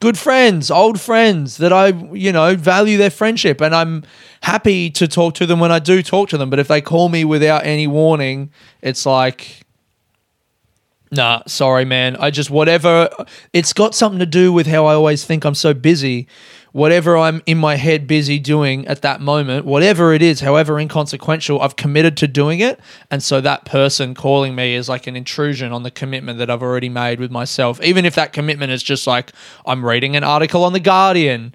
[0.00, 4.04] Good friends, old friends that I, you know, value their friendship and I'm
[4.42, 6.50] happy to talk to them when I do talk to them.
[6.50, 9.64] But if they call me without any warning, it's like,
[11.10, 12.16] Nah, sorry, man.
[12.16, 13.08] I just, whatever,
[13.54, 16.28] it's got something to do with how I always think I'm so busy.
[16.72, 21.60] Whatever I'm in my head busy doing at that moment, whatever it is, however inconsequential,
[21.60, 22.78] I've committed to doing it.
[23.10, 26.62] And so that person calling me is like an intrusion on the commitment that I've
[26.62, 27.80] already made with myself.
[27.82, 29.32] Even if that commitment is just like,
[29.66, 31.54] I'm reading an article on The Guardian.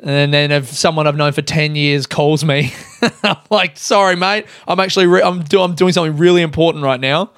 [0.00, 2.72] And then if someone I've known for 10 years calls me,
[3.22, 7.00] I'm like, sorry, mate, I'm actually, re- I'm, do- I'm doing something really important right
[7.00, 7.30] now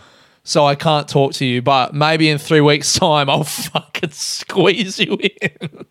[0.44, 1.62] so I can't talk to you.
[1.62, 5.86] But maybe in three weeks' time, I'll fucking squeeze you in.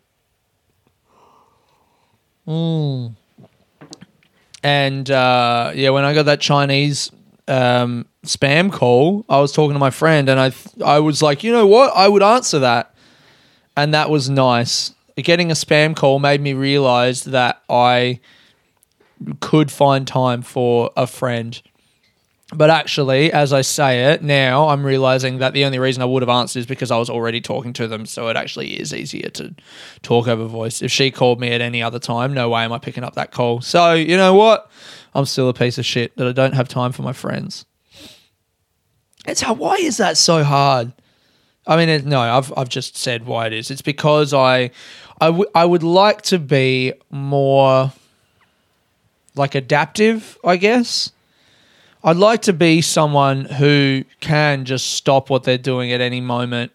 [2.50, 3.14] Mm.
[4.62, 7.10] And uh, yeah, when I got that Chinese
[7.48, 11.42] um, spam call, I was talking to my friend, and I th- I was like,
[11.42, 12.94] you know what, I would answer that,
[13.76, 14.94] and that was nice.
[15.16, 18.20] Getting a spam call made me realize that I
[19.40, 21.60] could find time for a friend
[22.52, 26.22] but actually, as I say it now, I'm realizing that the only reason I would
[26.22, 28.06] have answered is because I was already talking to them.
[28.06, 29.54] So it actually is easier to
[30.02, 30.82] talk over voice.
[30.82, 33.30] If she called me at any other time, no way am I picking up that
[33.30, 33.60] call.
[33.60, 34.70] So you know what?
[35.14, 37.66] I'm still a piece of shit that I don't have time for my friends.
[39.26, 39.54] It's how.
[39.54, 40.92] Why is that so hard?
[41.66, 43.70] I mean, it, no, I've I've just said why it is.
[43.70, 44.70] It's because I,
[45.20, 47.92] I, w- I would like to be more
[49.36, 51.12] like adaptive, I guess.
[52.02, 56.72] I'd like to be someone who can just stop what they're doing at any moment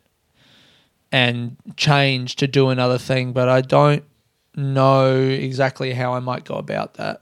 [1.11, 4.03] and change to do another thing, but I don't
[4.55, 7.21] know exactly how I might go about that.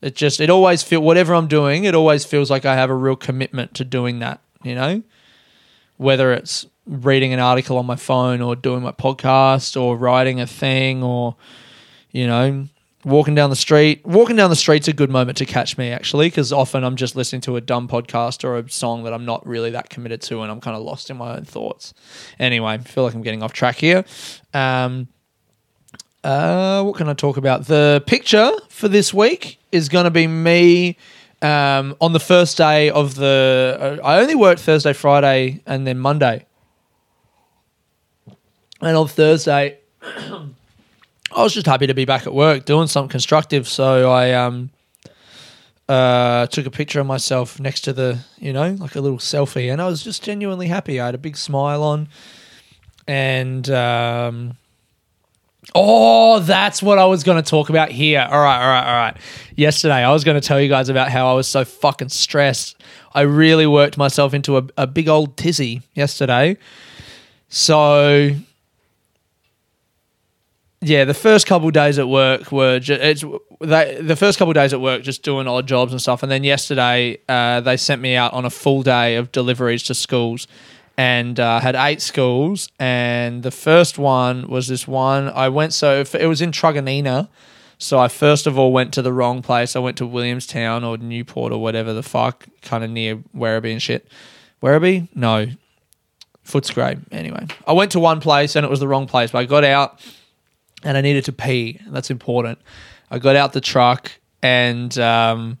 [0.00, 2.94] It just it always feel whatever I'm doing, it always feels like I have a
[2.94, 5.02] real commitment to doing that, you know?
[5.98, 10.46] Whether it's reading an article on my phone or doing my podcast or writing a
[10.46, 11.36] thing or
[12.12, 12.66] you know,
[13.04, 14.04] walking down the street.
[14.04, 17.16] Walking down the street's a good moment to catch me actually, because often I'm just
[17.16, 20.42] listening to a dumb podcast or a song that I'm not really that committed to,
[20.42, 21.94] and I'm kind of lost in my own thoughts.
[22.38, 24.04] Anyway, I feel like I'm getting off track here.
[24.52, 25.08] Um,
[26.22, 27.66] uh, what can I talk about?
[27.66, 30.96] The picture for this week is going to be me.
[31.42, 35.98] Um, on the first day of the, uh, I only worked Thursday, Friday, and then
[35.98, 36.44] Monday.
[38.82, 39.78] And on Thursday,
[41.32, 43.68] I was just happy to be back at work doing something constructive.
[43.68, 44.70] So I um,
[45.88, 49.72] uh, took a picture of myself next to the, you know, like a little selfie,
[49.72, 51.00] and I was just genuinely happy.
[51.00, 52.08] I had a big smile on,
[53.06, 54.56] and um,
[55.74, 58.26] oh, that's what I was going to talk about here.
[58.28, 59.16] All right, all right, all right.
[59.56, 62.82] Yesterday, I was going to tell you guys about how I was so fucking stressed.
[63.14, 66.56] I really worked myself into a, a big old tizzy yesterday.
[67.48, 68.30] So
[70.82, 73.24] yeah, the first couple days at work were just, it's
[73.60, 76.42] they, the first couple days at work just doing odd jobs and stuff, and then
[76.42, 80.46] yesterday uh, they sent me out on a full day of deliveries to schools,
[80.96, 86.02] and uh, had eight schools, and the first one was this one I went so
[86.18, 87.28] it was in Truganina,
[87.76, 89.76] so I first of all went to the wrong place.
[89.76, 93.82] I went to Williamstown or Newport or whatever the fuck, kind of near Werribee and
[93.82, 94.08] shit.
[94.62, 95.08] Werribee?
[95.14, 95.46] No,
[96.46, 97.00] Footscray.
[97.12, 99.64] Anyway, I went to one place and it was the wrong place, but I got
[99.64, 100.00] out
[100.82, 101.80] and I needed to pee.
[101.86, 102.58] That's important.
[103.10, 104.12] I got out the truck
[104.42, 105.58] and um,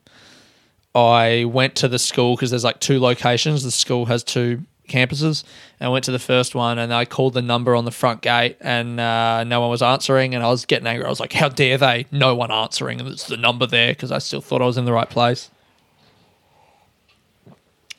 [0.94, 3.62] I went to the school because there's like two locations.
[3.62, 5.44] The school has two campuses.
[5.78, 8.22] And I went to the first one and I called the number on the front
[8.22, 10.34] gate and uh, no one was answering.
[10.34, 11.06] And I was getting angry.
[11.06, 12.06] I was like, how dare they?
[12.10, 13.00] No one answering.
[13.00, 15.50] And it's the number there because I still thought I was in the right place.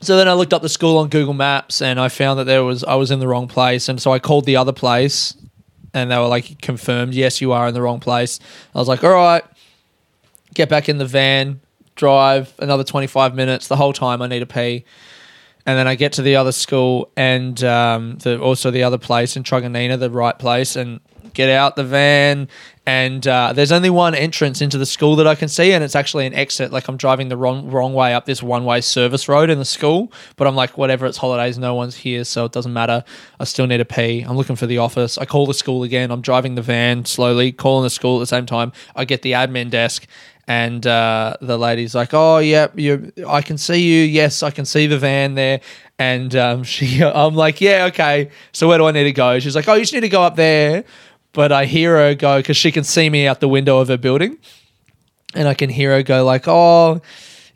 [0.01, 2.63] So then I looked up the school on Google Maps and I found that there
[2.63, 5.35] was I was in the wrong place and so I called the other place
[5.93, 8.39] and they were like confirmed, yes, you are in the wrong place.
[8.73, 9.43] I was like, all right,
[10.53, 11.61] get back in the van,
[11.95, 13.67] drive another 25 minutes.
[13.67, 14.85] The whole time I need to pee.
[15.65, 19.37] And then I get to the other school and um, the, also the other place
[19.37, 20.99] in Truganina, the right place, and
[21.41, 22.47] get out the van
[22.85, 25.95] and uh, there's only one entrance into the school that I can see, and it's
[25.95, 26.71] actually an exit.
[26.71, 29.65] Like I'm driving the wrong wrong way up this one way service road in the
[29.65, 31.05] school, but I'm like, whatever.
[31.05, 33.03] It's holidays, no one's here, so it doesn't matter.
[33.39, 34.21] I still need to pee.
[34.21, 35.19] I'm looking for the office.
[35.19, 36.09] I call the school again.
[36.09, 38.71] I'm driving the van slowly, calling the school at the same time.
[38.95, 40.07] I get the admin desk,
[40.47, 43.11] and uh, the lady's like, "Oh, yeah, you.
[43.27, 44.03] I can see you.
[44.05, 45.61] Yes, I can see the van there."
[45.99, 48.31] And um, she, I'm like, "Yeah, okay.
[48.53, 50.23] So where do I need to go?" She's like, "Oh, you just need to go
[50.23, 50.83] up there."
[51.33, 53.97] But I hear her go because she can see me out the window of her
[53.97, 54.37] building,
[55.33, 57.01] and I can hear her go like, "Oh,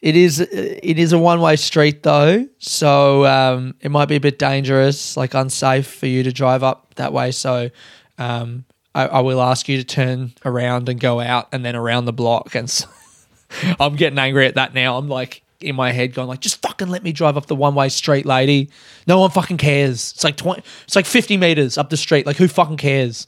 [0.06, 4.20] it is it is a one way street though, so um, it might be a
[4.20, 7.32] bit dangerous, like unsafe for you to drive up that way.
[7.32, 7.72] So
[8.18, 12.06] um, I, I, will ask you to turn around and go out, and then around
[12.06, 12.88] the block." And so
[13.80, 14.98] I'm getting angry at that now.
[14.98, 17.74] I'm like in my head going like, "Just fucking let me drive up the one
[17.74, 18.70] way street, lady.
[19.08, 20.12] No one fucking cares.
[20.14, 22.26] It's like twenty, it's like fifty meters up the street.
[22.26, 23.26] Like who fucking cares?"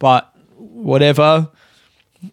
[0.00, 1.48] But whatever.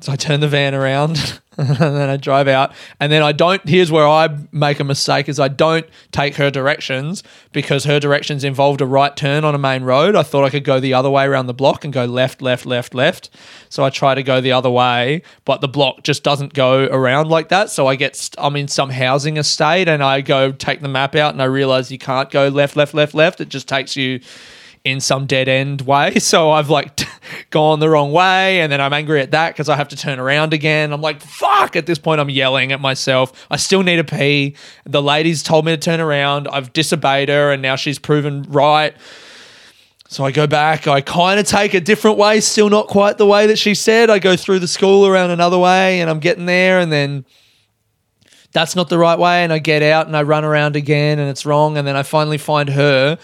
[0.02, 2.74] So I turn the van around and then I drive out.
[3.00, 6.52] And then I don't, here's where I make a mistake is I don't take her
[6.52, 10.16] directions because her directions involved a right turn on a main road.
[10.18, 12.66] I thought I could go the other way around the block and go left, left,
[12.66, 13.30] left, left.
[13.70, 17.30] So I try to go the other way, but the block just doesn't go around
[17.30, 17.70] like that.
[17.70, 21.16] So I get, st- I'm in some housing estate and I go take the map
[21.16, 23.40] out and I realize you can't go left, left, left, left.
[23.40, 24.20] It just takes you
[24.92, 26.16] in some dead end way.
[26.28, 27.00] So I've like
[27.52, 30.20] gone the wrong way and then I'm angry at that because I have to turn
[30.20, 30.92] around again.
[30.92, 31.76] I'm like, fuck.
[31.78, 33.48] At this point, I'm yelling at myself.
[33.50, 34.56] I still need to pee.
[34.86, 36.50] The lady's told me to turn around.
[36.50, 38.94] I've disobeyed her and now she's proven right.
[40.10, 40.88] So I go back.
[40.88, 44.10] I kind of take a different way, still not quite the way that she said.
[44.10, 47.26] I go through the school around another way and I'm getting there and then
[48.54, 51.30] that's not the right way and I get out and I run around again and
[51.30, 53.18] it's wrong and then I finally find her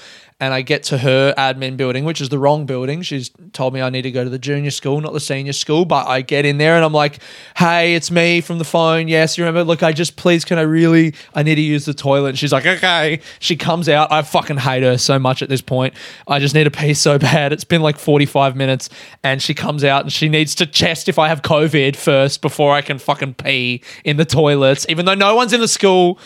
[0.43, 3.01] and I get to her admin building, which is the wrong building.
[3.01, 5.85] She's told me I need to go to the junior school, not the senior school.
[5.85, 7.19] But I get in there and I'm like,
[7.55, 9.07] hey, it's me from the phone.
[9.07, 9.63] Yes, you remember?
[9.63, 12.29] Look, I just, please, can I really, I need to use the toilet.
[12.29, 13.21] And she's like, okay.
[13.39, 14.11] She comes out.
[14.11, 15.93] I fucking hate her so much at this point.
[16.27, 17.53] I just need to pee so bad.
[17.53, 18.89] It's been like 45 minutes.
[19.23, 22.73] And she comes out and she needs to test if I have COVID first before
[22.73, 26.19] I can fucking pee in the toilets, even though no one's in the school.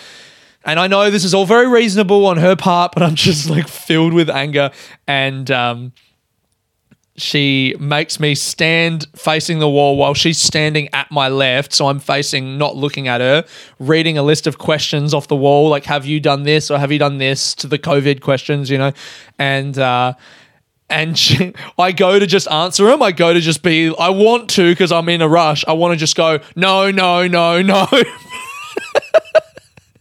[0.68, 3.68] And I know this is all very reasonable on her part, but I'm just like
[3.68, 4.70] filled with anger.
[5.08, 5.94] And um,
[7.16, 11.72] she makes me stand facing the wall while she's standing at my left.
[11.74, 13.46] So I'm facing, not looking at her,
[13.80, 15.70] reading a list of questions off the wall.
[15.70, 18.78] Like, have you done this or have you done this to the COVID questions, you
[18.78, 18.92] know?
[19.40, 20.16] And, uh,
[20.90, 23.02] and she, I go to just answer them.
[23.02, 25.64] I go to just be, I want to because I'm in a rush.
[25.66, 27.88] I want to just go, no, no, no, no.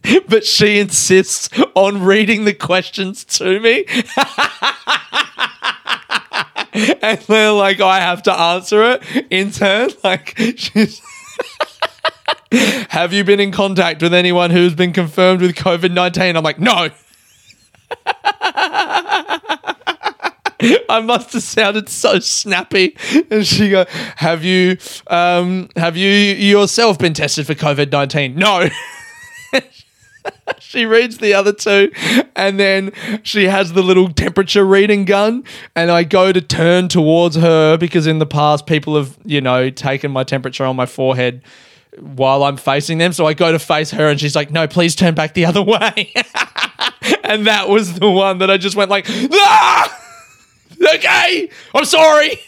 [0.27, 3.85] but she insists on reading the questions to me.
[7.01, 9.89] and then like I have to answer it in turn.
[10.03, 11.01] Like she's
[12.89, 16.35] Have you been in contact with anyone who's been confirmed with COVID nineteen?
[16.35, 16.89] I'm like, no.
[20.89, 22.97] I must have sounded so snappy.
[23.29, 23.85] And she go,
[24.15, 24.77] "Have you,
[25.07, 28.35] um, have you yourself been tested for COVID nineteen?
[28.35, 28.69] No."
[30.59, 31.91] she reads the other two
[32.35, 32.91] and then
[33.23, 35.43] she has the little temperature reading gun
[35.75, 39.69] and I go to turn towards her because in the past people have, you know,
[39.69, 41.41] taken my temperature on my forehead
[41.99, 43.13] while I'm facing them.
[43.13, 45.61] So I go to face her and she's like, "No, please turn back the other
[45.61, 46.13] way."
[47.23, 50.03] and that was the one that I just went like, "Ah!
[50.79, 52.39] Okay, I'm sorry."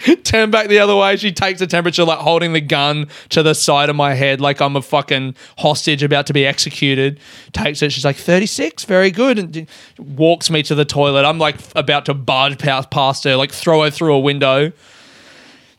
[0.24, 1.16] turn back the other way.
[1.16, 4.60] She takes the temperature, like holding the gun to the side of my head, like
[4.60, 7.20] I'm a fucking hostage about to be executed.
[7.52, 7.92] Takes it.
[7.92, 9.38] She's like, 36, very good.
[9.38, 11.24] And walks me to the toilet.
[11.24, 14.72] I'm like about to barge past her, like throw her through a window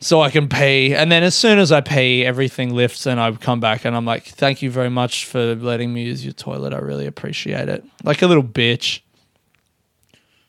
[0.00, 0.94] so I can pee.
[0.94, 4.04] And then as soon as I pee, everything lifts and I come back and I'm
[4.04, 6.72] like, thank you very much for letting me use your toilet.
[6.72, 7.84] I really appreciate it.
[8.02, 9.00] Like a little bitch.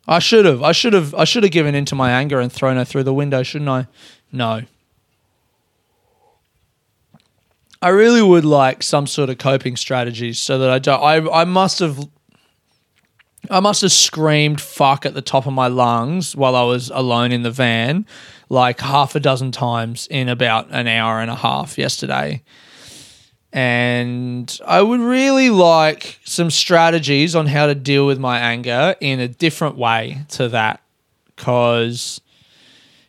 [0.08, 0.62] I should have.
[0.62, 1.14] I should have.
[1.16, 3.70] I should have given in to my anger and thrown her through the window, shouldn't
[3.70, 3.88] I?
[4.32, 4.62] No.
[7.82, 11.02] I really would like some sort of coping strategies so that I don't.
[11.02, 12.00] I I must have.
[13.50, 17.34] I must have screamed fuck at the top of my lungs while I was alone
[17.34, 18.06] in the van,
[18.48, 22.42] like half a dozen times in about an hour and a half yesterday.
[23.54, 29.20] And I would really like some strategies on how to deal with my anger in
[29.20, 30.82] a different way to that.
[31.36, 32.20] Because,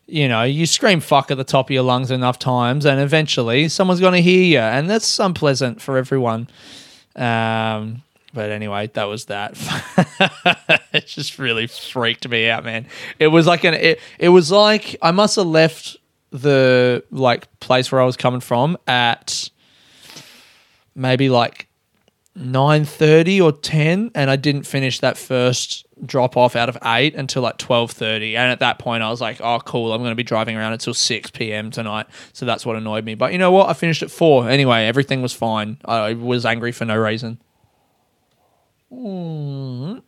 [0.06, 3.70] you know, you scream fuck at the top of your lungs enough times, and eventually
[3.70, 4.58] someone's going to hear you.
[4.58, 6.48] And that's unpleasant for everyone.
[7.16, 8.02] Um,
[8.34, 9.56] but anyway, that was that.
[10.92, 12.86] it just really freaked me out, man.
[13.18, 15.96] It was like an it, it was like I must have left
[16.32, 19.48] the like place where I was coming from at
[20.94, 21.68] maybe like
[22.36, 27.42] 9.30 or 10 and i didn't finish that first drop off out of 8 until
[27.42, 30.24] like 12.30 and at that point i was like oh cool i'm going to be
[30.24, 33.68] driving around until 6 p.m tonight so that's what annoyed me but you know what
[33.68, 37.38] i finished at 4 anyway everything was fine i was angry for no reason
[38.92, 40.02] mm,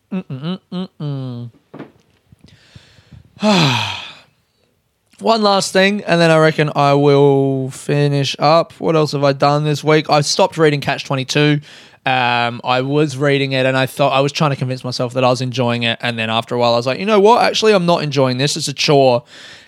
[5.19, 8.73] One last thing, and then I reckon I will finish up.
[8.73, 10.11] What else have I done this week?
[10.11, 11.59] I stopped reading Catch 22.
[12.05, 15.23] Um, I was reading it and I thought I was trying to convince myself that
[15.23, 15.97] I was enjoying it.
[16.01, 17.43] And then after a while, I was like, you know what?
[17.43, 18.55] Actually, I'm not enjoying this.
[18.55, 19.23] It's a chore.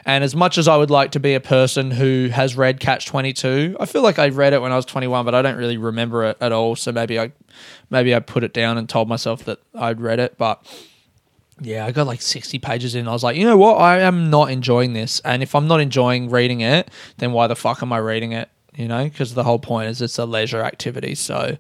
[0.06, 3.08] And as much as I would like to be a person who has read Catch
[3.08, 5.78] 22, I feel like I read it when I was 21, but I don't really
[5.78, 6.76] remember it at all.
[6.76, 7.32] So maybe I,
[7.90, 10.38] maybe I put it down and told myself that I'd read it.
[10.38, 10.64] But
[11.62, 13.08] yeah, I got like 60 pages in.
[13.08, 13.76] I was like, you know what?
[13.76, 15.20] I am not enjoying this.
[15.26, 18.50] And if I'm not enjoying reading it, then why the fuck am I reading it?
[18.76, 21.16] You know, because the whole point is it's a leisure activity.
[21.16, 21.58] So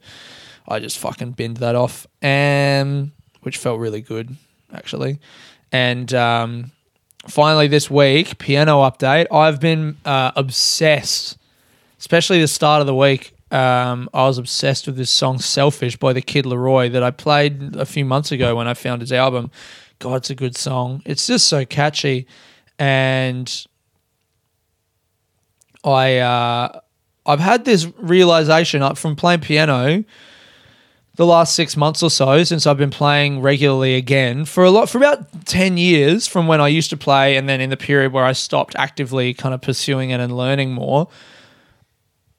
[0.68, 4.36] I just fucking binned that off, and which felt really good,
[4.72, 5.20] actually.
[5.72, 6.72] And um,
[7.28, 9.28] finally, this week, piano update.
[9.32, 11.38] I've been uh, obsessed,
[12.00, 13.34] especially the start of the week.
[13.52, 17.76] Um, I was obsessed with this song "Selfish" by the Kid LAROI that I played
[17.76, 19.50] a few months ago when I found his album.
[20.00, 21.02] God, it's a good song.
[21.06, 22.26] It's just so catchy,
[22.78, 23.66] and
[25.84, 26.80] I uh,
[27.26, 30.06] I've had this realization up from playing piano
[31.16, 34.90] the last six months or so since I've been playing regularly again for a lot
[34.90, 38.14] for about ten years from when I used to play, and then in the period
[38.14, 41.10] where I stopped actively kind of pursuing it and learning more.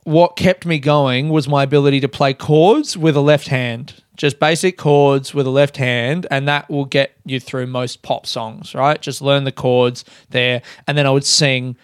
[0.04, 4.38] What kept me going was my ability to play chords with a left hand just
[4.38, 8.74] basic chords with a left hand, and that will get you through most pop songs,
[8.74, 9.00] right?
[9.00, 11.74] Just learn the chords there, and then I would sing,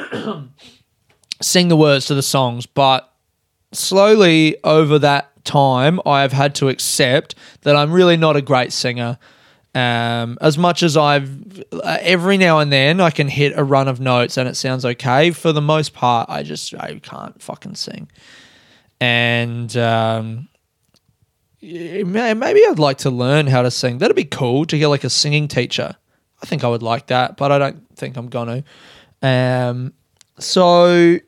[1.40, 2.66] sing the words to the songs.
[2.66, 3.08] But
[3.70, 8.72] slowly over that time, I have had to accept that I'm really not a great
[8.72, 9.16] singer.
[9.76, 13.86] Um, as much as I've uh, every now and then I can hit a run
[13.86, 15.30] of notes and it sounds okay.
[15.30, 18.10] For the most part, I just I can't fucking sing,
[19.00, 20.48] and um,
[21.64, 23.98] maybe I'd like to learn how to sing.
[23.98, 25.96] That'd be cool to get like a singing teacher.
[26.42, 28.64] I think I would like that, but I don't think I'm gonna.
[29.22, 29.94] Um,
[30.38, 31.18] so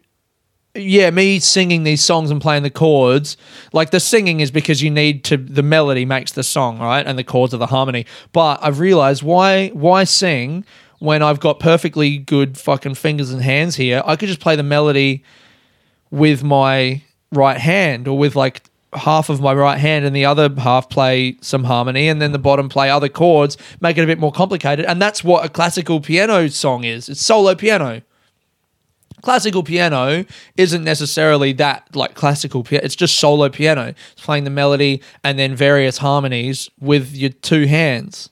[0.75, 3.37] yeah, me singing these songs and playing the chords,
[3.73, 7.07] like the singing is because you need to the melody makes the song, right?
[7.07, 8.07] And the chords are the harmony.
[8.33, 10.65] But I've realized why why sing
[10.99, 14.03] when I've got perfectly good fucking fingers and hands here.
[14.05, 15.25] I could just play the melody
[16.11, 18.63] with my right hand or with like
[18.97, 22.39] half of my right hand and the other half play some harmony and then the
[22.39, 24.85] bottom play other chords, make it a bit more complicated.
[24.85, 27.09] And that's what a classical piano song is.
[27.09, 28.03] It's solo piano
[29.23, 30.25] classical piano
[30.57, 35.37] isn't necessarily that like classical piano it's just solo piano it's playing the melody and
[35.37, 38.31] then various harmonies with your two hands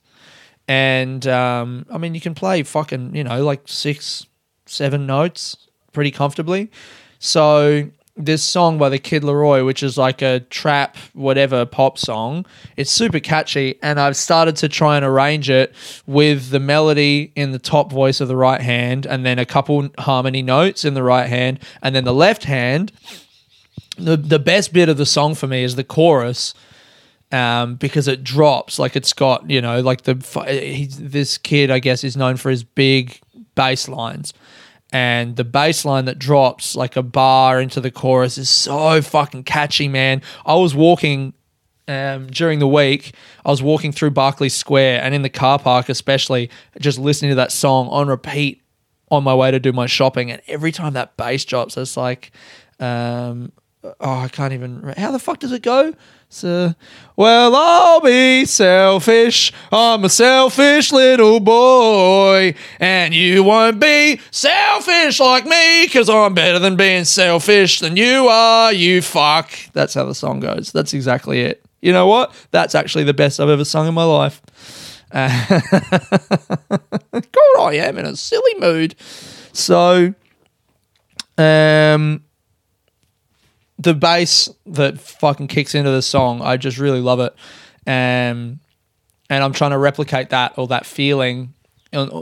[0.68, 4.26] and um, i mean you can play fucking you know like six
[4.66, 5.56] seven notes
[5.92, 6.70] pretty comfortably
[7.18, 12.46] so this song by the Kid LAROI, which is like a trap, whatever pop song.
[12.76, 15.74] It's super catchy, and I've started to try and arrange it
[16.06, 19.88] with the melody in the top voice of the right hand, and then a couple
[19.98, 22.92] harmony notes in the right hand, and then the left hand.
[23.96, 26.54] The, the best bit of the song for me is the chorus.
[27.32, 30.14] Um, because it drops like it's got you know like the
[31.00, 33.18] this kid I guess is known for his big
[33.56, 34.34] bass lines
[34.94, 39.42] and the bass line that drops like a bar into the chorus is so fucking
[39.42, 40.22] catchy, man.
[40.46, 41.34] I was walking
[41.88, 43.12] um, during the week,
[43.44, 47.34] I was walking through Berkeley Square and in the car park, especially, just listening to
[47.34, 48.62] that song on repeat
[49.10, 50.30] on my way to do my shopping.
[50.30, 52.30] And every time that bass drops, it's like,
[52.78, 53.50] um,
[53.82, 54.94] oh, I can't even.
[54.96, 55.92] How the fuck does it go?
[56.28, 56.74] So,
[57.16, 59.52] well, I'll be selfish.
[59.70, 62.54] I'm a selfish little boy.
[62.80, 68.28] And you won't be selfish like me because I'm better than being selfish than you
[68.28, 69.50] are, you fuck.
[69.72, 70.72] That's how the song goes.
[70.72, 71.64] That's exactly it.
[71.80, 72.34] You know what?
[72.50, 74.40] That's actually the best I've ever sung in my life.
[75.14, 75.28] God,
[77.58, 78.96] I am in a silly mood.
[79.52, 80.12] So,
[81.38, 82.24] um,
[83.78, 87.34] the bass that fucking kicks into the song, I just really love it.
[87.86, 88.60] Um,
[89.30, 91.54] and I'm trying to replicate that or that feeling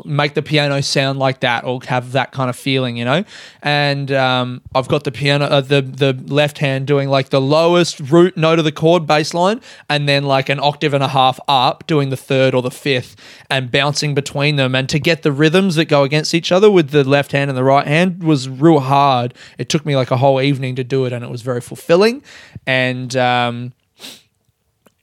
[0.05, 3.25] make the piano sound like that or have that kind of feeling, you know.
[3.63, 8.01] And um, I've got the piano, uh, the the left hand doing like the lowest
[8.01, 11.39] root note of the chord bass line, and then like an octave and a half
[11.49, 13.17] up, doing the third or the fifth,
[13.51, 14.75] and bouncing between them.
[14.75, 17.57] And to get the rhythms that go against each other with the left hand and
[17.57, 19.35] the right hand was real hard.
[19.59, 22.23] It took me like a whole evening to do it, and it was very fulfilling.
[22.67, 23.73] And um,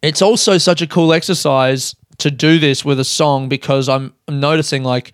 [0.01, 4.83] it's also such a cool exercise to do this with a song because I'm, noticing
[4.83, 5.13] like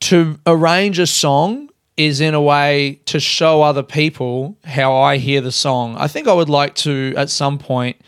[0.00, 5.40] to arrange a song is in a way to show other people how I hear
[5.40, 5.94] the song.
[5.96, 8.00] I think I would like to at some point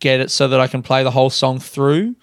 [0.00, 2.16] get it so that I can play the whole song through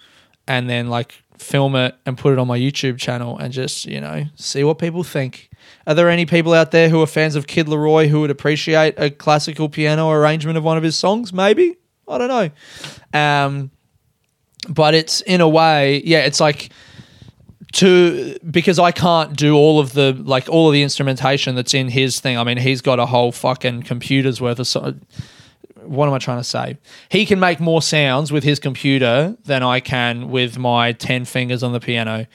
[0.46, 4.00] and then like film it and put it on my YouTube channel and just, you
[4.00, 5.50] know, see what people think.
[5.86, 8.94] Are there any people out there who are fans of Kid LAROI who would appreciate
[8.98, 11.32] a classical piano arrangement of one of his songs?
[11.32, 11.76] Maybe.
[12.06, 13.18] I don't know.
[13.18, 13.70] Um,
[14.68, 16.70] but it's in a way, yeah, it's like
[17.74, 21.88] to because I can't do all of the like all of the instrumentation that's in
[21.88, 22.38] his thing.
[22.38, 24.66] I mean, he's got a whole fucking computer's worth of.
[24.66, 24.94] So-
[25.86, 26.78] what am I trying to say?
[27.10, 31.62] He can make more sounds with his computer than I can with my 10 fingers
[31.62, 32.26] on the piano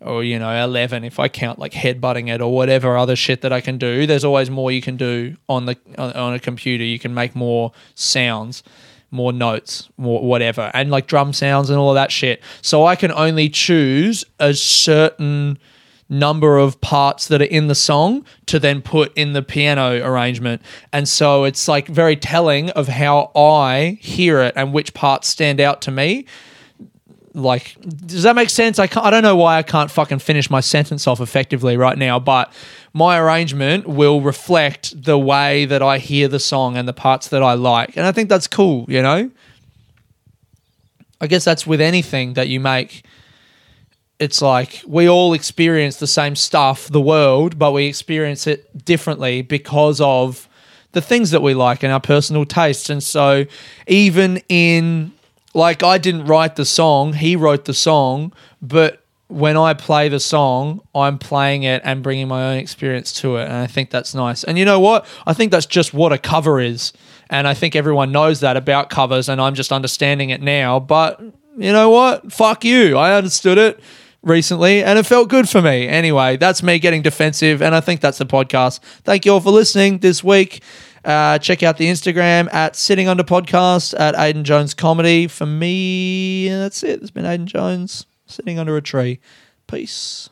[0.00, 3.52] or, you know, 11 if I count like headbutting it or whatever other shit that
[3.52, 4.06] I can do.
[4.06, 6.82] There's always more you can do on the on a computer.
[6.84, 8.62] You can make more sounds
[9.12, 12.42] more notes, more whatever, and like drum sounds and all of that shit.
[12.62, 15.58] So I can only choose a certain
[16.08, 20.60] number of parts that are in the song to then put in the piano arrangement.
[20.92, 25.60] And so it's like very telling of how I hear it and which parts stand
[25.60, 26.26] out to me
[27.34, 28.78] like does that make sense?
[28.78, 31.96] I, can't, I don't know why i can't fucking finish my sentence off effectively right
[31.96, 32.52] now but
[32.92, 37.42] my arrangement will reflect the way that i hear the song and the parts that
[37.42, 37.96] i like.
[37.96, 39.30] And i think that's cool you know?
[41.20, 43.04] I guess that's with anything that you make.
[44.18, 49.42] It's like we all experience the same stuff the world but we experience it differently
[49.42, 50.48] because of
[50.92, 52.90] the things that we like and our personal tastes.
[52.90, 53.46] And so
[53.86, 55.12] even in
[55.54, 60.20] like I didn't write the song, he wrote the song, but when I play the
[60.20, 63.44] song, I'm playing it and bringing my own experience to it.
[63.44, 64.44] And I think that's nice.
[64.44, 65.06] And you know what?
[65.26, 66.92] I think that's just what a cover is.
[67.30, 70.78] And I think everyone knows that about covers, and I'm just understanding it now.
[70.78, 71.18] But
[71.56, 72.30] you know what?
[72.30, 72.98] Fuck you.
[72.98, 73.80] I understood it
[74.22, 75.88] recently and it felt good for me.
[75.88, 77.60] Anyway, that's me getting defensive.
[77.60, 78.80] And I think that's the podcast.
[79.04, 80.62] Thank you all for listening this week.
[81.04, 85.26] Uh, check out the Instagram at Sitting Under Podcast at Aiden Jones Comedy.
[85.26, 87.00] For me, that's it.
[87.02, 89.20] It's been Aiden Jones sitting under a tree.
[89.66, 90.30] Peace.